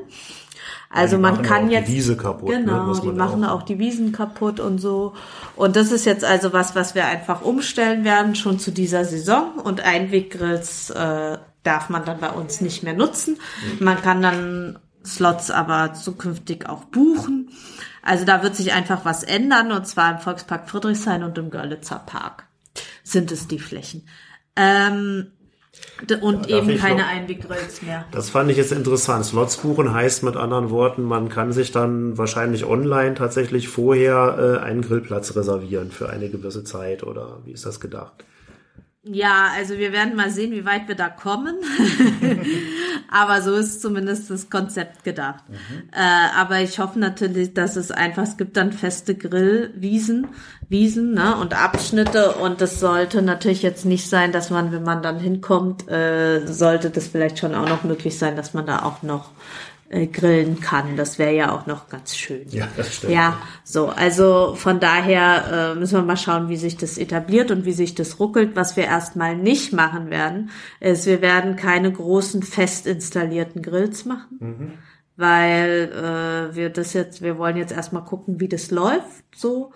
[0.92, 2.50] Also die man kann auch jetzt die Wiese kaputt.
[2.50, 5.14] ne, genau, muss die machen auch die Wiesen kaputt und so.
[5.55, 9.55] Und das ist jetzt also was, was wir einfach umstellen werden schon zu dieser Saison.
[9.62, 13.38] Und Einweggrills äh, darf man dann bei uns nicht mehr nutzen.
[13.79, 17.50] Man kann dann Slots aber zukünftig auch buchen.
[18.03, 22.03] Also da wird sich einfach was ändern und zwar im Volkspark Friedrichshain und im Görlitzer
[22.05, 22.46] Park
[23.05, 24.09] sind es die Flächen.
[24.57, 25.31] Ähm,
[26.21, 28.05] und darf eben keine Einweggrills mehr.
[28.13, 29.25] Das fand ich jetzt interessant.
[29.25, 34.65] Slots buchen heißt mit anderen Worten, man kann sich dann wahrscheinlich online tatsächlich vorher äh,
[34.65, 38.25] einen Grillplatz reservieren für eine gewisse Zeit oder wie ist das gedacht?
[39.03, 41.57] Ja, also wir werden mal sehen, wie weit wir da kommen.
[43.11, 45.43] aber so ist zumindest das Konzept gedacht.
[45.91, 50.29] Äh, aber ich hoffe natürlich, dass es einfach, es gibt dann feste Grillwiesen,
[50.69, 55.03] Wiesen ne, und Abschnitte und das sollte natürlich jetzt nicht sein, dass man, wenn man
[55.03, 59.03] dann hinkommt, äh, sollte das vielleicht schon auch noch möglich sein, dass man da auch
[59.03, 59.31] noch
[59.90, 60.96] äh, grillen kann.
[60.96, 62.46] Das wäre ja auch noch ganz schön.
[62.50, 63.12] Ja, das stimmt.
[63.12, 67.64] Ja, so, also von daher äh, müssen wir mal schauen, wie sich das etabliert und
[67.64, 68.55] wie sich das ruckelt.
[68.55, 74.79] Was wir erstmal nicht machen werden, ist, wir werden keine großen fest installierten Grills machen.
[75.16, 79.72] Weil äh, wir das jetzt, wir wollen jetzt erstmal gucken, wie das läuft so.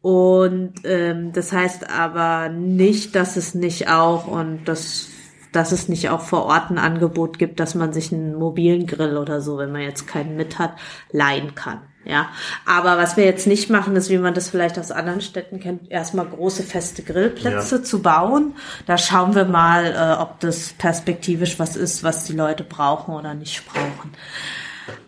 [0.00, 5.06] Und ähm, das heißt aber nicht, dass es nicht auch und das
[5.52, 9.16] dass es nicht auch vor Ort ein Angebot gibt, dass man sich einen mobilen Grill
[9.16, 10.74] oder so, wenn man jetzt keinen mit hat,
[11.12, 11.80] leihen kann.
[12.04, 12.30] Ja,
[12.66, 15.88] aber was wir jetzt nicht machen, ist, wie man das vielleicht aus anderen Städten kennt,
[15.88, 17.82] erstmal große feste Grillplätze Ja.
[17.84, 18.56] zu bauen.
[18.86, 23.34] Da schauen wir mal, äh, ob das perspektivisch was ist, was die Leute brauchen oder
[23.34, 24.14] nicht brauchen.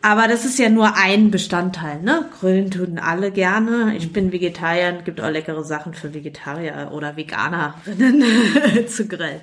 [0.02, 2.26] Aber das ist ja nur ein Bestandteil, ne?
[2.38, 3.96] Grillen tun alle gerne.
[3.96, 8.22] Ich bin Vegetarier, gibt auch leckere Sachen für Vegetarier oder Veganerinnen
[8.88, 9.40] zu grillen.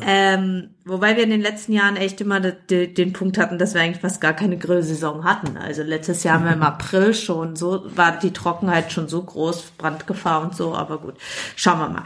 [0.00, 3.74] Ähm, wobei wir in den letzten Jahren echt immer de, de, den Punkt hatten, dass
[3.74, 5.56] wir eigentlich fast gar keine Grillsaison hatten.
[5.56, 9.72] Also letztes Jahr haben wir im April schon so, war die Trockenheit schon so groß,
[9.78, 11.14] Brandgefahr und so, aber gut,
[11.54, 12.04] schauen wir mal.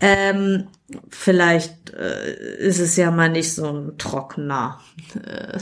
[0.00, 0.68] Ähm,
[1.10, 4.80] vielleicht äh, ist es ja mal nicht so ein trockener
[5.14, 5.58] äh,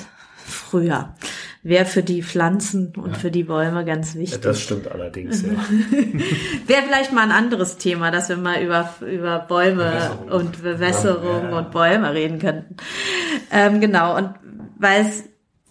[0.47, 1.15] Frühjahr.
[1.63, 4.41] Wäre für die Pflanzen und für die Bäume ganz wichtig.
[4.43, 5.49] Das stimmt allerdings, ja.
[6.67, 10.29] Wäre vielleicht mal ein anderes Thema, dass wir mal über, über Bäume Bewässerung.
[10.29, 11.59] und Bewässerung Ja, ja.
[11.59, 12.77] und Bäume reden könnten.
[13.51, 14.31] Ähm, genau, und
[14.79, 15.25] weil es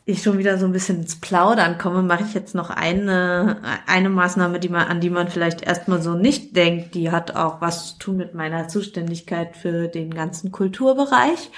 [0.07, 4.09] ich schon wieder so ein bisschen ins Plaudern komme, mache ich jetzt noch eine, eine
[4.09, 6.93] Maßnahme, die man, an die man vielleicht erstmal so nicht denkt.
[6.93, 11.49] Die hat auch was zu tun mit meiner Zuständigkeit für den ganzen Kulturbereich.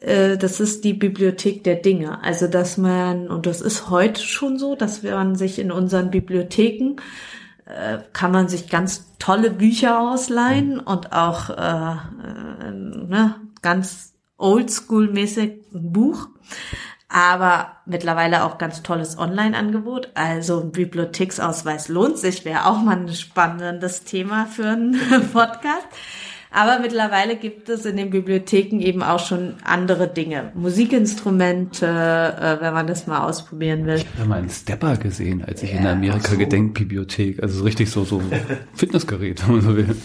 [0.00, 2.22] Äh, Das ist die Bibliothek der Dinge.
[2.22, 6.96] Also, dass man, und das ist heute schon so, dass man sich in unseren Bibliotheken
[7.66, 15.52] äh, kann man sich ganz tolle Bücher ausleihen und auch äh, äh, ne, ganz oldschool-mäßig
[15.74, 16.28] ein Buch,
[17.10, 20.10] aber mittlerweile auch ganz tolles Online-Angebot.
[20.14, 24.98] Also ein Bibliotheksausweis lohnt sich, wäre auch mal ein spannendes Thema für einen
[25.32, 25.88] Podcast.
[26.52, 30.50] Aber mittlerweile gibt es in den Bibliotheken eben auch schon andere Dinge.
[30.54, 33.96] Musikinstrumente, äh, wenn man das mal ausprobieren will.
[33.96, 38.04] Ich habe mal einen Stepper gesehen, als ich in der Amerika-Gedenkbibliothek, also so richtig so,
[38.04, 38.20] so
[38.74, 39.96] Fitnessgerät, wenn man so will.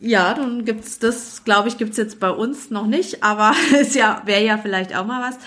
[0.00, 4.22] Ja, dann gibt's das, glaube ich, gibt's jetzt bei uns noch nicht, aber ist ja
[4.26, 5.38] wäre ja vielleicht auch mal was.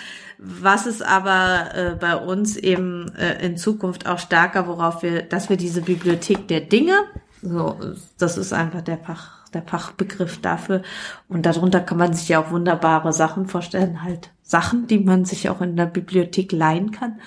[0.44, 5.50] Was ist aber äh, bei uns eben äh, in Zukunft auch stärker, worauf wir, dass
[5.50, 6.96] wir diese Bibliothek der Dinge,
[7.44, 7.78] so,
[8.18, 10.82] das ist einfach der Fach, der Fachbegriff dafür.
[11.28, 15.50] Und darunter kann man sich ja auch wunderbare Sachen vorstellen, halt Sachen, die man sich
[15.50, 17.20] auch in der Bibliothek leihen kann,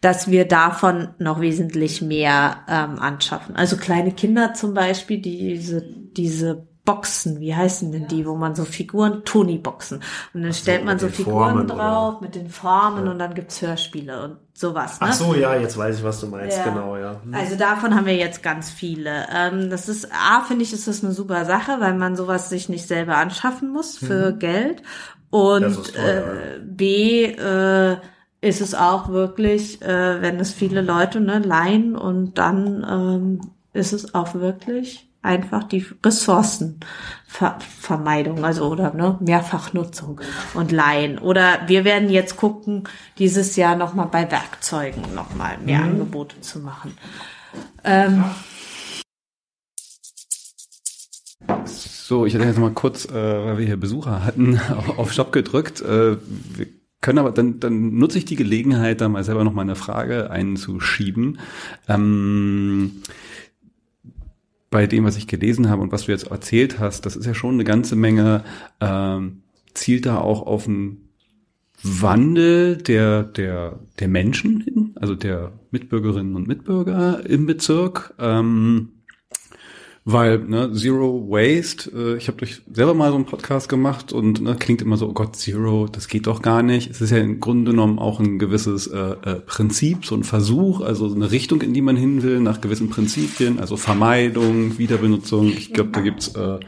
[0.00, 3.56] dass wir davon noch wesentlich mehr ähm, anschaffen.
[3.56, 8.54] Also kleine Kinder zum Beispiel, die diese, diese Boxen, wie heißen denn die, wo man
[8.54, 10.00] so Figuren, Tony-Boxen.
[10.32, 14.24] Und dann stellt man so Figuren Formen, drauf mit den Formen und dann gibt's Hörspiele
[14.24, 14.98] und sowas.
[14.98, 15.08] Ne?
[15.10, 16.64] Ach so, ja, jetzt weiß ich, was du meinst, Ja.
[16.64, 17.20] genau, ja.
[17.32, 19.26] Also davon haben wir jetzt ganz viele.
[19.30, 22.70] Ähm, das ist, A, finde ich, ist das eine super Sache, weil man sowas sich
[22.70, 24.82] nicht selber anschaffen muss für Geld.
[25.28, 27.98] Und toll, äh, B, äh,
[28.40, 33.40] ist es auch wirklich, äh, wenn es viele Leute ne, leihen und dann ähm,
[33.74, 40.20] ist es auch wirklich einfach die Ressourcenvermeidung, also oder ne, Mehrfachnutzung
[40.54, 41.18] und Leihen.
[41.18, 42.84] Oder wir werden jetzt gucken,
[43.18, 46.96] dieses Jahr nochmal bei Werkzeugen nochmal mehr Angebote zu machen.
[47.84, 48.24] Ähm,
[52.08, 55.30] So, ich hätte jetzt mal kurz, äh, weil wir hier Besucher hatten, auf, auf Stopp
[55.30, 55.82] gedrückt.
[55.82, 56.16] Äh,
[56.56, 56.66] wir
[57.02, 60.30] können aber, dann, dann nutze ich die Gelegenheit, da mal selber noch mal eine Frage
[60.30, 61.38] einzuschieben.
[61.86, 63.02] Ähm,
[64.70, 67.34] bei dem, was ich gelesen habe und was du jetzt erzählt hast, das ist ja
[67.34, 68.44] schon eine ganze Menge,
[68.80, 69.42] ähm,
[69.74, 71.08] zielt da auch auf einen
[71.82, 78.14] Wandel der, der, der Menschen hin, also der Mitbürgerinnen und Mitbürger im Bezirk.
[78.18, 78.90] Ähm,
[80.10, 84.40] weil ne, Zero Waste, äh, ich habe durch selber mal so einen Podcast gemacht und
[84.40, 86.90] ne, klingt immer so, oh Gott, Zero, das geht doch gar nicht.
[86.90, 90.80] Es ist ja im Grunde genommen auch ein gewisses äh, äh, Prinzip, so ein Versuch,
[90.80, 95.48] also eine Richtung, in die man hin will, nach gewissen Prinzipien, also Vermeidung, Wiederbenutzung.
[95.48, 96.58] Ich glaube, da gibt's äh,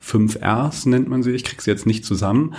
[0.00, 1.30] fünf Rs, nennt man sie.
[1.30, 2.56] Ich krieg's jetzt nicht zusammen.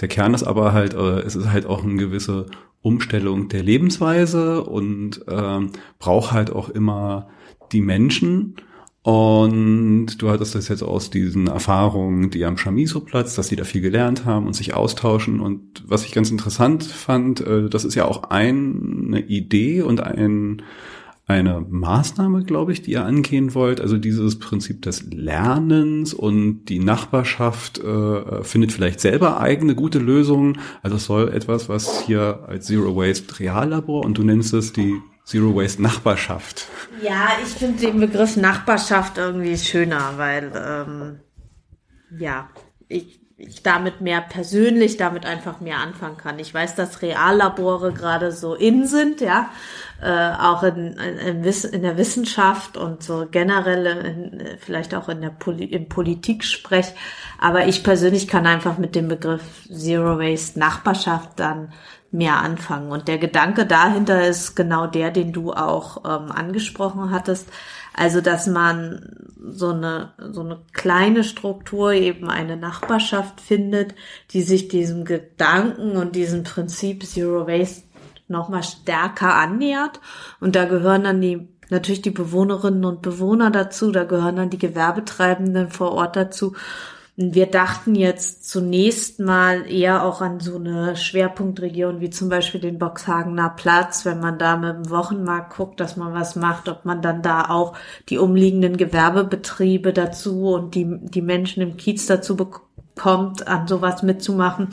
[0.00, 2.46] Der Kern ist aber halt, äh, es ist halt auch eine gewisse
[2.80, 5.60] Umstellung der Lebensweise und äh,
[5.98, 7.28] braucht halt auch immer
[7.72, 8.54] die Menschen
[9.04, 13.82] und du hattest das jetzt aus diesen Erfahrungen, die am Chamiso-Platz, dass sie da viel
[13.82, 15.40] gelernt haben und sich austauschen.
[15.40, 20.62] Und was ich ganz interessant fand, äh, das ist ja auch eine Idee und ein,
[21.26, 23.82] eine Maßnahme, glaube ich, die ihr angehen wollt.
[23.82, 30.60] Also dieses Prinzip des Lernens und die Nachbarschaft äh, findet vielleicht selber eigene gute Lösungen.
[30.82, 34.94] Also es soll etwas, was hier als Zero Waste Reallabor und du nennst es die
[35.24, 36.66] Zero Waste Nachbarschaft.
[37.02, 41.20] Ja, ich finde den Begriff Nachbarschaft irgendwie schöner, weil ähm,
[42.18, 42.50] ja,
[42.88, 46.38] ich, ich damit mehr persönlich damit einfach mehr anfangen kann.
[46.38, 49.48] Ich weiß, dass Reallabore gerade so in sind, ja,
[50.02, 55.30] äh, auch in, in, in, der Wissenschaft und so generell in, vielleicht auch in der
[55.30, 56.92] Poli im Politik-Sprech.
[57.40, 61.72] Aber ich persönlich kann einfach mit dem Begriff Zero Waste Nachbarschaft dann
[62.14, 62.92] mehr anfangen.
[62.92, 67.48] Und der Gedanke dahinter ist genau der, den du auch ähm, angesprochen hattest.
[67.92, 73.94] Also, dass man so eine, so eine kleine Struktur, eben eine Nachbarschaft findet,
[74.30, 77.82] die sich diesem Gedanken und diesem Prinzip Zero Waste
[78.28, 80.00] nochmal stärker annähert.
[80.40, 84.58] Und da gehören dann die natürlich die Bewohnerinnen und Bewohner dazu, da gehören dann die
[84.58, 86.54] Gewerbetreibenden vor Ort dazu
[87.16, 92.78] wir dachten jetzt zunächst mal eher auch an so eine Schwerpunktregion wie zum Beispiel den
[92.78, 97.02] Boxhagener Platz, wenn man da mit dem Wochenmarkt guckt, dass man was macht, ob man
[97.02, 97.76] dann da auch
[98.08, 104.68] die umliegenden Gewerbebetriebe dazu und die, die Menschen im Kiez dazu bekommt, an sowas mitzumachen.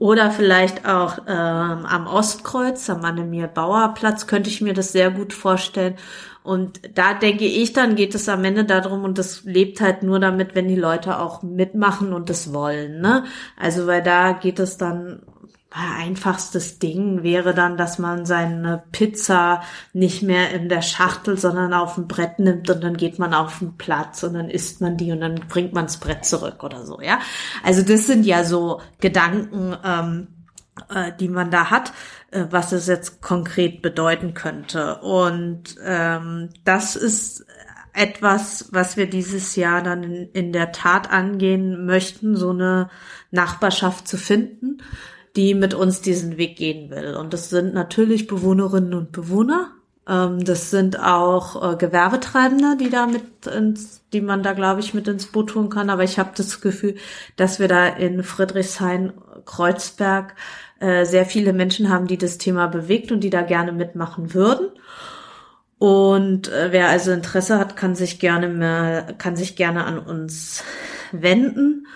[0.00, 5.10] Oder vielleicht auch ähm, am Ostkreuz, am Annemir Bauer Platz, könnte ich mir das sehr
[5.10, 5.94] gut vorstellen,
[6.42, 10.18] und da denke ich, dann geht es am Ende darum, und das lebt halt nur
[10.18, 13.02] damit, wenn die Leute auch mitmachen und das wollen.
[13.02, 13.24] Ne?
[13.58, 15.22] Also weil da geht es dann
[15.70, 19.62] einfachstes Ding wäre dann, dass man seine Pizza
[19.92, 23.60] nicht mehr in der Schachtel, sondern auf dem Brett nimmt und dann geht man auf
[23.60, 26.84] den Platz und dann isst man die und dann bringt man das Brett zurück oder
[26.84, 27.20] so, ja.
[27.62, 30.28] Also das sind ja so Gedanken, ähm,
[30.88, 31.92] äh, die man da hat,
[32.32, 34.96] äh, was es jetzt konkret bedeuten könnte.
[34.96, 37.46] Und ähm, das ist
[37.92, 42.88] etwas, was wir dieses Jahr dann in, in der Tat angehen möchten, so eine
[43.30, 44.78] Nachbarschaft zu finden,
[45.36, 47.14] die mit uns diesen Weg gehen will.
[47.16, 49.70] Und das sind natürlich Bewohnerinnen und Bewohner.
[50.08, 54.94] Ähm, das sind auch äh, Gewerbetreibende, die da mit ins, die man da, glaube ich,
[54.94, 55.90] mit ins Boot tun kann.
[55.90, 56.96] Aber ich habe das Gefühl,
[57.36, 59.12] dass wir da in Friedrichshain,
[59.46, 60.34] Kreuzberg
[60.80, 64.68] äh, sehr viele Menschen haben, die das Thema bewegt und die da gerne mitmachen würden.
[65.78, 70.62] Und äh, wer also Interesse hat, kann sich gerne mehr, kann sich gerne an uns
[71.12, 71.86] wenden.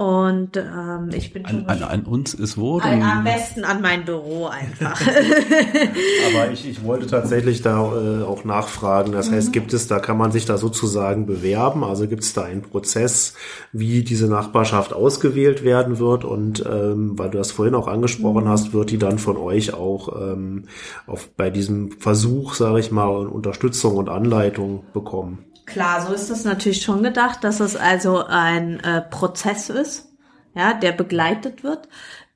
[0.00, 2.78] Und ähm, ich bin schon an, an, an uns ist wo?
[2.78, 4.98] An, am besten an mein Büro einfach.
[5.06, 9.12] Aber ich, ich wollte tatsächlich da äh, auch nachfragen.
[9.12, 9.34] Das mhm.
[9.34, 11.84] heißt, gibt es da, kann man sich da sozusagen bewerben?
[11.84, 13.34] Also gibt es da einen Prozess,
[13.72, 16.24] wie diese Nachbarschaft ausgewählt werden wird?
[16.24, 18.48] Und ähm, weil du das vorhin auch angesprochen mhm.
[18.48, 20.64] hast, wird die dann von euch auch ähm,
[21.06, 25.49] auf, bei diesem Versuch, sage ich mal, Unterstützung und Anleitung bekommen?
[25.70, 30.08] Klar, so ist es natürlich schon gedacht, dass es also ein äh, Prozess ist,
[30.54, 31.88] ja, der begleitet wird.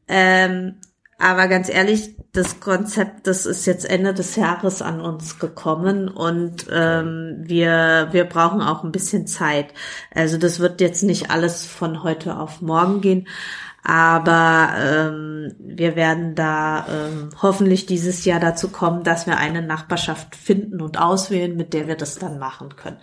[0.07, 0.77] Ähm,
[1.19, 6.67] aber ganz ehrlich, das Konzept, das ist jetzt Ende des Jahres an uns gekommen und
[6.71, 9.73] ähm, wir, wir brauchen auch ein bisschen Zeit.
[10.13, 13.29] Also das wird jetzt nicht alles von heute auf morgen gehen,
[13.85, 20.35] aber ähm, wir werden da ähm, hoffentlich dieses Jahr dazu kommen, dass wir eine Nachbarschaft
[20.35, 22.97] finden und auswählen, mit der wir das dann machen können.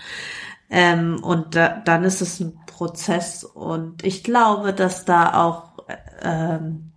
[0.71, 5.95] Ähm, und da, dann ist es ein Prozess und ich glaube, dass da auch äh,
[6.23, 6.91] ähm,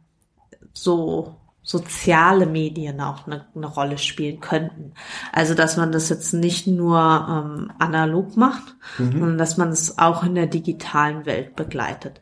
[0.73, 4.93] so soziale Medien auch eine, eine, Rolle spielen könnten.
[5.33, 9.13] Also dass man das jetzt nicht nur ähm, analog macht, mhm.
[9.13, 12.21] sondern dass man es auch in der digitalen Welt begleitet.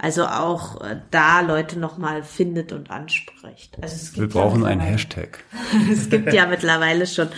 [0.00, 3.76] Also auch äh, da Leute nochmal findet und anspricht.
[3.82, 5.44] Also es gibt Wir brauchen ja einen Hashtag.
[5.92, 7.28] es gibt ja mittlerweile schon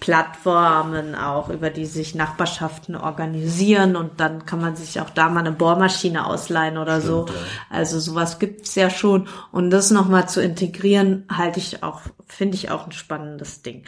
[0.00, 5.40] Plattformen auch, über die sich Nachbarschaften organisieren und dann kann man sich auch da mal
[5.40, 7.26] eine Bohrmaschine ausleihen oder Stimmt, so.
[7.26, 7.34] Ja.
[7.70, 12.70] Also sowas gibt's ja schon und das nochmal zu integrieren, halte ich auch, finde ich
[12.70, 13.84] auch ein spannendes Ding.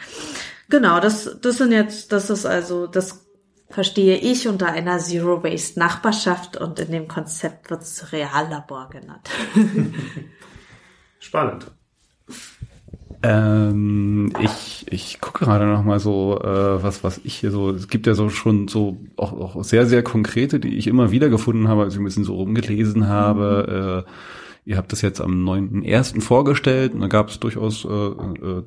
[0.69, 3.25] Genau, das, das sind jetzt, das ist also, das
[3.71, 9.29] verstehe ich unter einer Zero Waste Nachbarschaft und in dem Konzept wird es Reallabor genannt.
[11.19, 11.71] Spannend.
[13.23, 17.69] Ähm, ich ich gucke gerade noch mal so, äh, was was ich hier so.
[17.69, 21.29] Es gibt ja so schon so auch, auch sehr sehr konkrete, die ich immer wieder
[21.29, 24.03] gefunden habe, als ich ein bisschen so rumgelesen habe.
[24.05, 24.09] Mhm.
[24.09, 26.21] Äh, ihr habt das jetzt am 9.1.
[26.21, 28.63] vorgestellt und da gab es durchaus äh, äh,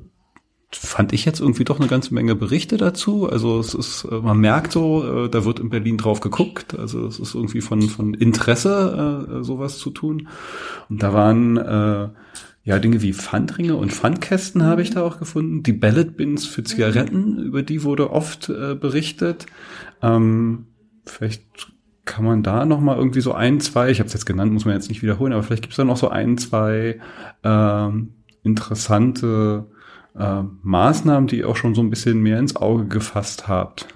[0.71, 3.29] fand ich jetzt irgendwie doch eine ganze Menge Berichte dazu.
[3.29, 6.77] Also es ist, äh, man merkt so, äh, da wird in Berlin drauf geguckt.
[6.77, 10.27] Also es ist irgendwie von, von Interesse, äh, sowas zu tun.
[10.89, 12.09] Und da waren äh,
[12.63, 15.63] ja Dinge wie Pfandringe und Pfandkästen habe ich da auch gefunden.
[15.63, 19.45] Die Ballot Bins für Zigaretten, über die wurde oft äh, berichtet.
[20.01, 20.67] Ähm,
[21.05, 21.43] vielleicht
[22.05, 24.65] kann man da noch mal irgendwie so ein, zwei, ich habe es jetzt genannt, muss
[24.65, 26.99] man jetzt nicht wiederholen, aber vielleicht gibt es da noch so ein, zwei
[27.43, 28.13] ähm,
[28.43, 29.67] interessante
[30.17, 33.87] äh, Maßnahmen, die ihr auch schon so ein bisschen mehr ins Auge gefasst habt?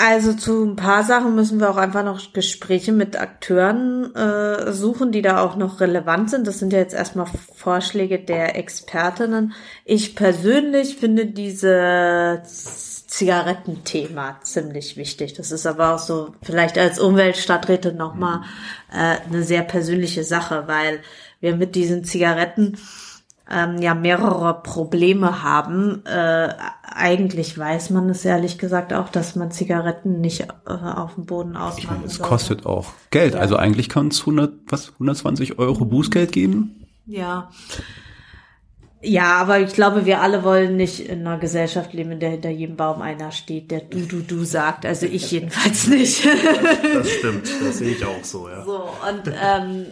[0.00, 5.10] Also zu ein paar Sachen müssen wir auch einfach noch Gespräche mit Akteuren äh, suchen,
[5.10, 6.46] die da auch noch relevant sind.
[6.46, 7.26] Das sind ja jetzt erstmal
[7.56, 9.54] Vorschläge der Expertinnen.
[9.84, 15.32] Ich persönlich finde diese Zigarettenthema ziemlich wichtig.
[15.32, 18.42] Das ist aber auch so vielleicht als Umweltstadträte nochmal
[18.92, 21.00] äh, eine sehr persönliche Sache, weil
[21.40, 22.76] wir mit diesen Zigaretten
[23.50, 26.04] ähm, ja mehrere Probleme haben.
[26.04, 31.26] Äh, eigentlich weiß man es ehrlich gesagt auch, dass man Zigaretten nicht äh, auf dem
[31.26, 32.28] Boden ausmachen Ich meine, es sollte.
[32.28, 33.34] kostet auch Geld.
[33.34, 33.40] Ja.
[33.40, 36.86] Also eigentlich kann es 100, was, 120 Euro Bußgeld geben?
[37.06, 37.50] Ja.
[39.00, 42.50] Ja, aber ich glaube, wir alle wollen nicht in einer Gesellschaft leben, in der hinter
[42.50, 44.84] jedem Baum einer steht, der du, du, du sagt.
[44.84, 46.26] Also ich jedenfalls nicht.
[46.26, 48.64] Das, das stimmt, das sehe ich auch so, ja.
[48.64, 49.86] So, und ähm,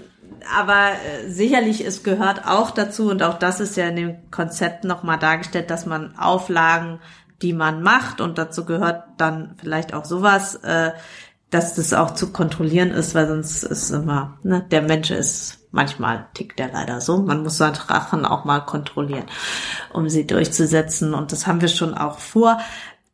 [0.54, 4.84] aber äh, sicherlich, es gehört auch dazu, und auch das ist ja in dem Konzept
[4.84, 7.00] nochmal dargestellt, dass man Auflagen,
[7.42, 10.92] die man macht, und dazu gehört dann vielleicht auch sowas, äh,
[11.50, 16.26] dass das auch zu kontrollieren ist, weil sonst ist immer, ne, der Mensch ist manchmal
[16.34, 17.18] tickt der leider so.
[17.18, 19.26] Man muss seine Drachen auch mal kontrollieren,
[19.92, 21.14] um sie durchzusetzen.
[21.14, 22.58] Und das haben wir schon auch vor.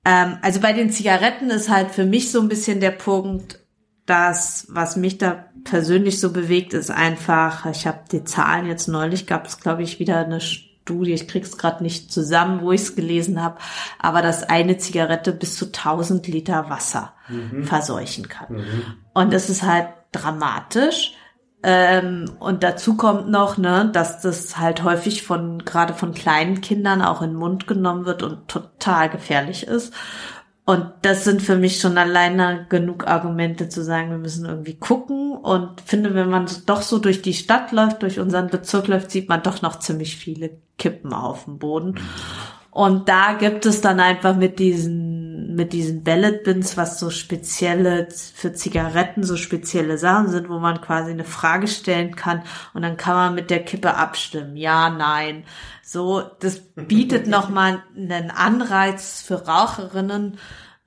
[0.07, 3.59] Ähm, also bei den Zigaretten ist halt für mich so ein bisschen der Punkt,
[4.07, 9.27] dass was mich da persönlich so bewegt, ist einfach, ich habe die Zahlen jetzt neulich,
[9.27, 12.97] gab es, glaube ich, wieder eine Studie, ich krieg's gerade nicht zusammen, wo ich es
[12.97, 13.59] gelesen habe,
[13.99, 17.65] aber dass eine Zigarette bis zu 1000 Liter Wasser mhm.
[17.65, 18.57] verseuchen kann.
[18.57, 18.83] Mhm.
[19.15, 21.15] Und das ist halt dramatisch.
[21.65, 27.03] Ähm, und dazu kommt noch, ne, dass das halt häufig von, gerade von kleinen Kindern
[27.03, 29.95] auch in den Mund genommen wird und total gefährlich ist.
[30.65, 35.33] Und das sind für mich schon alleine genug Argumente zu sagen, wir müssen irgendwie gucken.
[35.33, 39.29] Und finde, wenn man doch so durch die Stadt läuft, durch unseren Bezirk läuft, sieht
[39.29, 41.99] man doch noch ziemlich viele Kippen auf dem Boden.
[42.71, 45.22] Und da gibt es dann einfach mit diesen,
[45.55, 50.81] mit diesen Ballot Bins, was so spezielle, für Zigaretten so spezielle Sachen sind, wo man
[50.81, 52.43] quasi eine Frage stellen kann
[52.75, 54.57] und dann kann man mit der Kippe abstimmen.
[54.57, 55.45] Ja, nein.
[55.83, 60.39] So, das bietet nochmal einen Anreiz für Raucherinnen,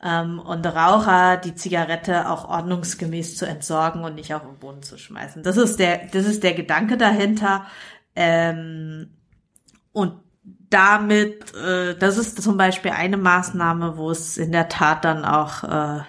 [0.03, 4.97] ähm, und Raucher die Zigarette auch ordnungsgemäß zu entsorgen und nicht auf den Boden zu
[4.97, 5.41] schmeißen.
[5.41, 7.65] Das ist der, das ist der Gedanke dahinter.
[8.15, 9.17] Ähm,
[9.91, 10.24] und
[10.69, 15.63] damit, äh, das ist zum Beispiel eine Maßnahme, wo es in der Tat dann auch
[15.63, 15.99] äh,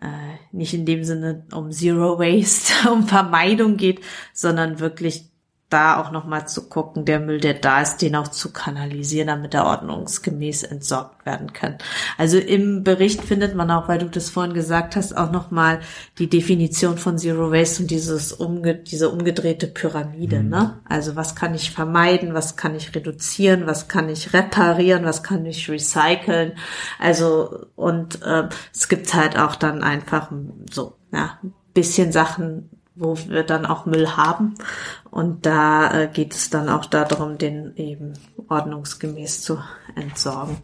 [0.00, 4.00] äh, nicht in dem Sinne um Zero Waste, um Vermeidung geht,
[4.32, 5.30] sondern wirklich
[5.74, 9.54] da auch nochmal zu gucken, der Müll, der da ist, den auch zu kanalisieren, damit
[9.54, 11.78] er ordnungsgemäß entsorgt werden kann.
[12.16, 15.80] Also im Bericht findet man auch, weil du das vorhin gesagt hast, auch nochmal
[16.18, 20.40] die Definition von Zero Waste und dieses umge diese umgedrehte Pyramide.
[20.40, 20.48] Mhm.
[20.48, 20.80] Ne?
[20.88, 25.44] Also was kann ich vermeiden, was kann ich reduzieren, was kann ich reparieren, was kann
[25.44, 26.52] ich recyceln.
[27.00, 30.30] Also und äh, es gibt halt auch dann einfach
[30.70, 31.40] so ja,
[31.74, 34.54] bisschen Sachen, wo wir dann auch Müll haben.
[35.10, 38.14] Und da äh, geht es dann auch darum, den eben
[38.48, 39.58] ordnungsgemäß zu
[39.96, 40.58] entsorgen.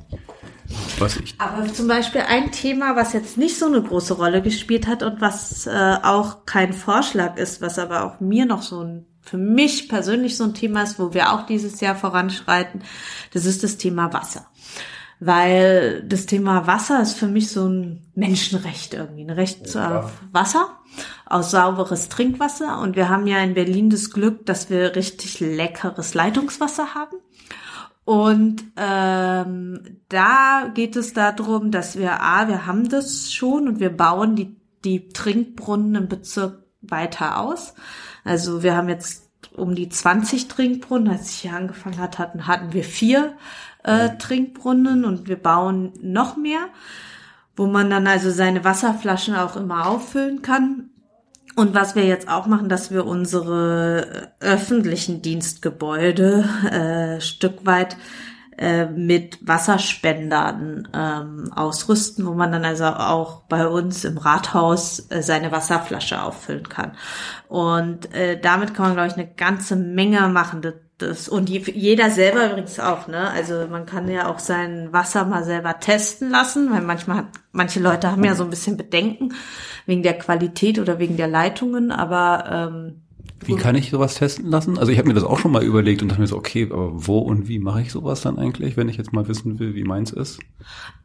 [0.98, 4.86] Was ich Aber zum Beispiel ein Thema, was jetzt nicht so eine große Rolle gespielt
[4.86, 9.06] hat und was äh, auch kein Vorschlag ist, was aber auch mir noch so ein,
[9.20, 12.82] für mich persönlich so ein Thema ist, wo wir auch dieses Jahr voranschreiten,
[13.32, 14.49] das ist das Thema Wasser
[15.20, 20.00] weil das Thema Wasser ist für mich so ein Menschenrecht irgendwie, ein Recht ja.
[20.00, 20.78] auf Wasser,
[21.26, 22.80] aus sauberes Trinkwasser.
[22.80, 27.16] Und wir haben ja in Berlin das Glück, dass wir richtig leckeres Leitungswasser haben.
[28.04, 33.94] Und ähm, da geht es darum, dass wir, a, wir haben das schon und wir
[33.94, 37.74] bauen die, die Trinkbrunnen im Bezirk weiter aus.
[38.24, 41.08] Also wir haben jetzt um die 20 Trinkbrunnen.
[41.12, 43.36] Als ich hier angefangen hat, hatten, hatten wir vier
[43.84, 46.66] äh, Trinkbrunnen und wir bauen noch mehr,
[47.56, 50.90] wo man dann also seine Wasserflaschen auch immer auffüllen kann.
[51.56, 57.96] Und was wir jetzt auch machen, dass wir unsere öffentlichen Dienstgebäude äh, Stück weit
[58.60, 65.22] äh, mit Wasserspendern ähm, ausrüsten, wo man dann also auch bei uns im Rathaus äh,
[65.22, 66.92] seine Wasserflasche auffüllen kann.
[67.48, 70.60] Und äh, damit kann man, glaube ich, eine ganze Menge machen.
[70.60, 73.30] Das, das, und jeder selber übrigens auch, ne?
[73.30, 77.80] Also man kann ja auch sein Wasser mal selber testen lassen, weil manchmal hat, manche
[77.80, 79.34] Leute haben ja so ein bisschen Bedenken
[79.86, 83.02] wegen der Qualität oder wegen der Leitungen, aber ähm,
[83.44, 84.78] wie kann ich sowas testen lassen?
[84.78, 87.06] Also ich habe mir das auch schon mal überlegt und dachte mir so, okay, aber
[87.06, 89.84] wo und wie mache ich sowas dann eigentlich, wenn ich jetzt mal wissen will, wie
[89.84, 90.38] meins ist?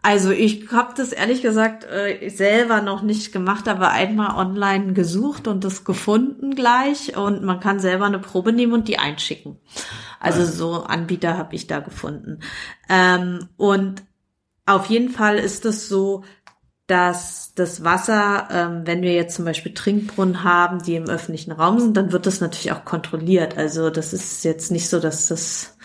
[0.01, 5.47] Also ich habe das ehrlich gesagt äh, selber noch nicht gemacht, aber einmal online gesucht
[5.47, 9.57] und das gefunden gleich und man kann selber eine Probe nehmen und die einschicken.
[10.19, 10.45] Also ja.
[10.45, 12.39] so Anbieter habe ich da gefunden.
[12.89, 14.03] Ähm, und
[14.65, 16.23] auf jeden Fall ist es so,
[16.87, 21.79] dass das Wasser, ähm, wenn wir jetzt zum Beispiel Trinkbrunnen haben, die im öffentlichen Raum
[21.79, 23.57] sind, dann wird das natürlich auch kontrolliert.
[23.57, 25.77] Also das ist jetzt nicht so, dass das,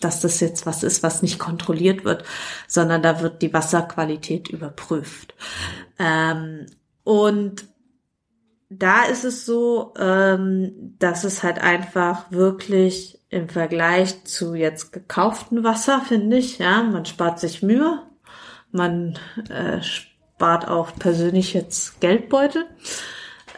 [0.00, 2.24] dass das jetzt was ist, was nicht kontrolliert wird,
[2.68, 5.34] sondern da wird die Wasserqualität überprüft.
[5.98, 6.66] Ähm,
[7.04, 7.64] und
[8.68, 15.64] da ist es so, ähm, dass es halt einfach wirklich im Vergleich zu jetzt gekauftem
[15.64, 18.02] Wasser, finde ich, ja, man spart sich Mühe,
[18.70, 19.18] man
[19.48, 19.80] äh,
[20.34, 22.66] spart auch persönlich jetzt Geldbeutel.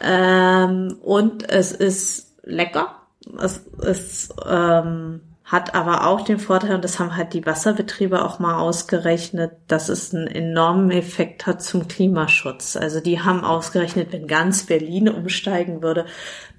[0.01, 3.01] Ähm, und es ist lecker.
[3.41, 8.39] Es ist, ähm, hat aber auch den Vorteil, und das haben halt die Wasserbetriebe auch
[8.39, 12.75] mal ausgerechnet, dass es einen enormen Effekt hat zum Klimaschutz.
[12.75, 16.05] Also die haben ausgerechnet, wenn ganz Berlin umsteigen würde,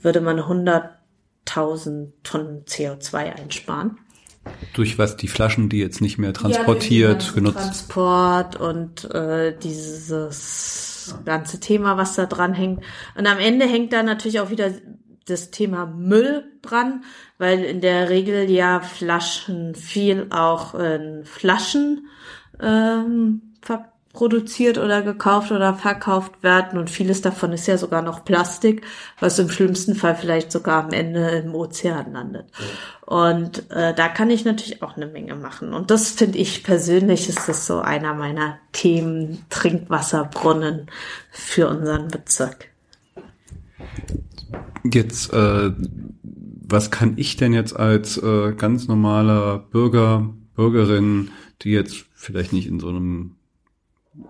[0.01, 3.99] würde man 100.000 Tonnen CO2 einsparen.
[4.73, 7.57] Durch was die Flaschen, die jetzt nicht mehr transportiert, ja, genutzt.
[7.57, 12.83] Transport und äh, dieses ganze Thema, was da dran hängt.
[13.17, 14.71] Und am Ende hängt da natürlich auch wieder
[15.27, 17.05] das Thema Müll dran,
[17.39, 22.09] weil in der Regel ja Flaschen viel auch in Flaschen
[22.61, 23.43] ähm,
[24.13, 28.83] produziert oder gekauft oder verkauft werden und vieles davon ist ja sogar noch Plastik,
[29.21, 32.47] was im schlimmsten Fall vielleicht sogar am Ende im Ozean landet.
[33.05, 35.73] Und äh, da kann ich natürlich auch eine Menge machen.
[35.73, 40.87] Und das finde ich persönlich ist das so einer meiner Themen Trinkwasserbrunnen
[41.31, 42.69] für unseren Bezirk.
[44.85, 45.71] Jetzt, äh,
[46.23, 51.31] was kann ich denn jetzt als äh, ganz normaler Bürger, Bürgerin,
[51.63, 53.38] die jetzt vielleicht nicht in so einem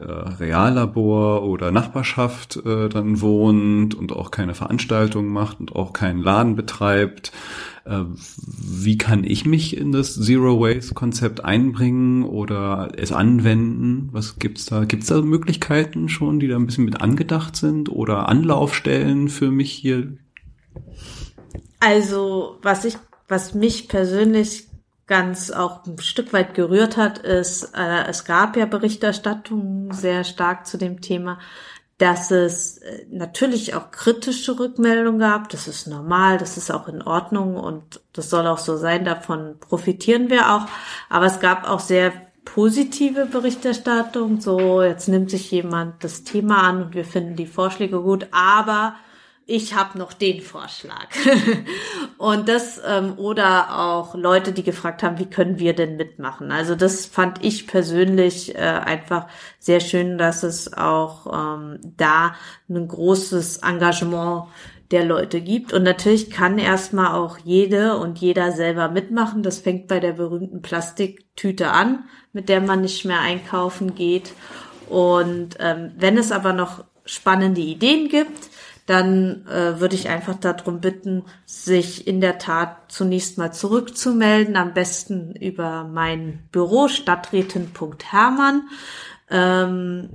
[0.00, 6.22] äh, Reallabor oder Nachbarschaft äh, dann wohnt und auch keine Veranstaltung macht und auch keinen
[6.22, 7.32] Laden betreibt.
[7.84, 14.10] Äh, wie kann ich mich in das Zero Waste Konzept einbringen oder es anwenden?
[14.12, 14.84] Was gibt's da?
[14.84, 19.72] Gibt's da Möglichkeiten schon, die da ein bisschen mit angedacht sind oder Anlaufstellen für mich
[19.72, 20.12] hier?
[21.80, 24.67] Also, was ich, was mich persönlich
[25.08, 30.66] ganz auch ein Stück weit gerührt hat, ist, äh, es gab ja Berichterstattungen sehr stark
[30.66, 31.38] zu dem Thema,
[31.96, 35.48] dass es äh, natürlich auch kritische Rückmeldungen gab.
[35.48, 39.04] Das ist normal, das ist auch in Ordnung und das soll auch so sein.
[39.04, 40.66] Davon profitieren wir auch.
[41.08, 42.12] Aber es gab auch sehr
[42.44, 44.40] positive Berichterstattung.
[44.40, 48.94] So, jetzt nimmt sich jemand das Thema an und wir finden die Vorschläge gut, aber
[49.50, 51.08] ich habe noch den Vorschlag.
[52.18, 56.52] und das, ähm, oder auch Leute, die gefragt haben, wie können wir denn mitmachen?
[56.52, 59.26] Also das fand ich persönlich äh, einfach
[59.58, 62.34] sehr schön, dass es auch ähm, da
[62.68, 64.48] ein großes Engagement
[64.90, 65.72] der Leute gibt.
[65.72, 69.42] Und natürlich kann erstmal auch jede und jeder selber mitmachen.
[69.42, 74.34] Das fängt bei der berühmten Plastiktüte an, mit der man nicht mehr einkaufen geht.
[74.90, 78.47] Und ähm, wenn es aber noch spannende Ideen gibt,
[78.88, 84.72] dann äh, würde ich einfach darum bitten, sich in der Tat zunächst mal zurückzumelden, am
[84.72, 88.62] besten über mein Büro stadträtin.hermann.
[89.30, 90.08] Ähm,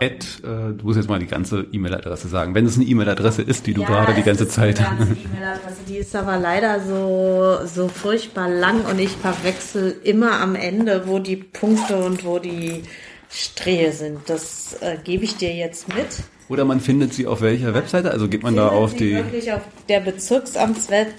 [0.00, 3.66] Ed, äh, du musst jetzt mal die ganze E-Mail-Adresse sagen, wenn es eine E-Mail-Adresse ist,
[3.66, 4.78] die du ja, gerade die ganze Zeit.
[4.78, 10.54] Die E-Mail-Adresse, die ist aber leider so so furchtbar lang und ich verwechsel immer am
[10.54, 12.84] Ende, wo die Punkte und wo die
[13.28, 14.30] Strehe sind.
[14.30, 16.06] Das äh, gebe ich dir jetzt mit.
[16.48, 18.10] Oder man findet sie auf welcher Webseite?
[18.10, 19.14] Also geht man da auf die.
[19.14, 21.14] Wirklich auf der Bezirksamtswebseite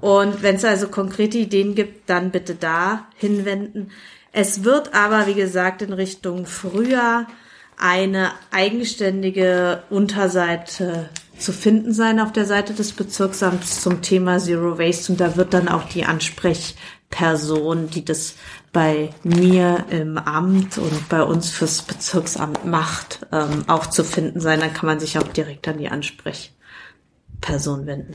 [0.00, 3.90] Und wenn es also konkrete Ideen gibt, dann bitte da hinwenden.
[4.32, 7.26] Es wird aber, wie gesagt, in Richtung Frühjahr
[7.78, 15.12] eine eigenständige Unterseite zu finden sein auf der Seite des Bezirksamts zum Thema Zero Waste
[15.12, 18.34] und da wird dann auch die Ansprechperson, die das
[18.76, 24.60] bei mir im Amt und bei uns fürs Bezirksamt macht, ähm, auch zu finden sein.
[24.60, 28.12] Dann kann man sich auch direkt an die Ansprechperson wenden.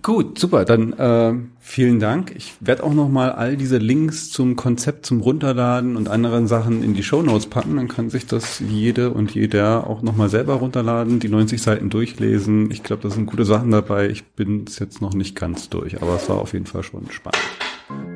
[0.00, 0.64] Gut, super.
[0.64, 2.32] Dann äh, vielen Dank.
[2.36, 6.84] Ich werde auch noch mal all diese Links zum Konzept zum Runterladen und anderen Sachen
[6.84, 7.78] in die Show Notes packen.
[7.78, 11.90] Dann kann sich das jede und jeder auch noch mal selber runterladen, die 90 Seiten
[11.90, 12.70] durchlesen.
[12.70, 14.08] Ich glaube, da sind gute Sachen dabei.
[14.08, 17.10] Ich bin es jetzt noch nicht ganz durch, aber es war auf jeden Fall schon
[17.10, 17.42] spannend.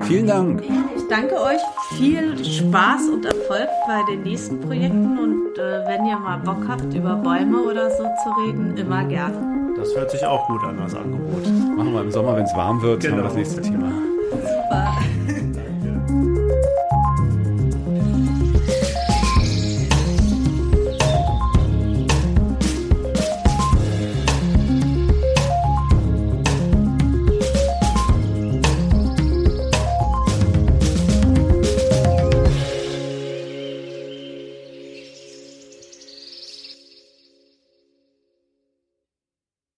[0.02, 0.62] Vielen Dank.
[0.96, 1.60] Ich danke euch.
[1.96, 6.92] Viel Spaß und Erfolg bei den nächsten Projekten und äh, wenn ihr mal Bock habt,
[6.94, 9.74] über Bäume oder so zu reden, immer gerne.
[9.76, 11.46] Das hört sich auch gut an, das Angebot.
[11.76, 13.16] Machen wir im Sommer, wenn es warm wird, genau.
[13.16, 13.92] haben wir das nächste Thema.
[14.30, 14.96] Super.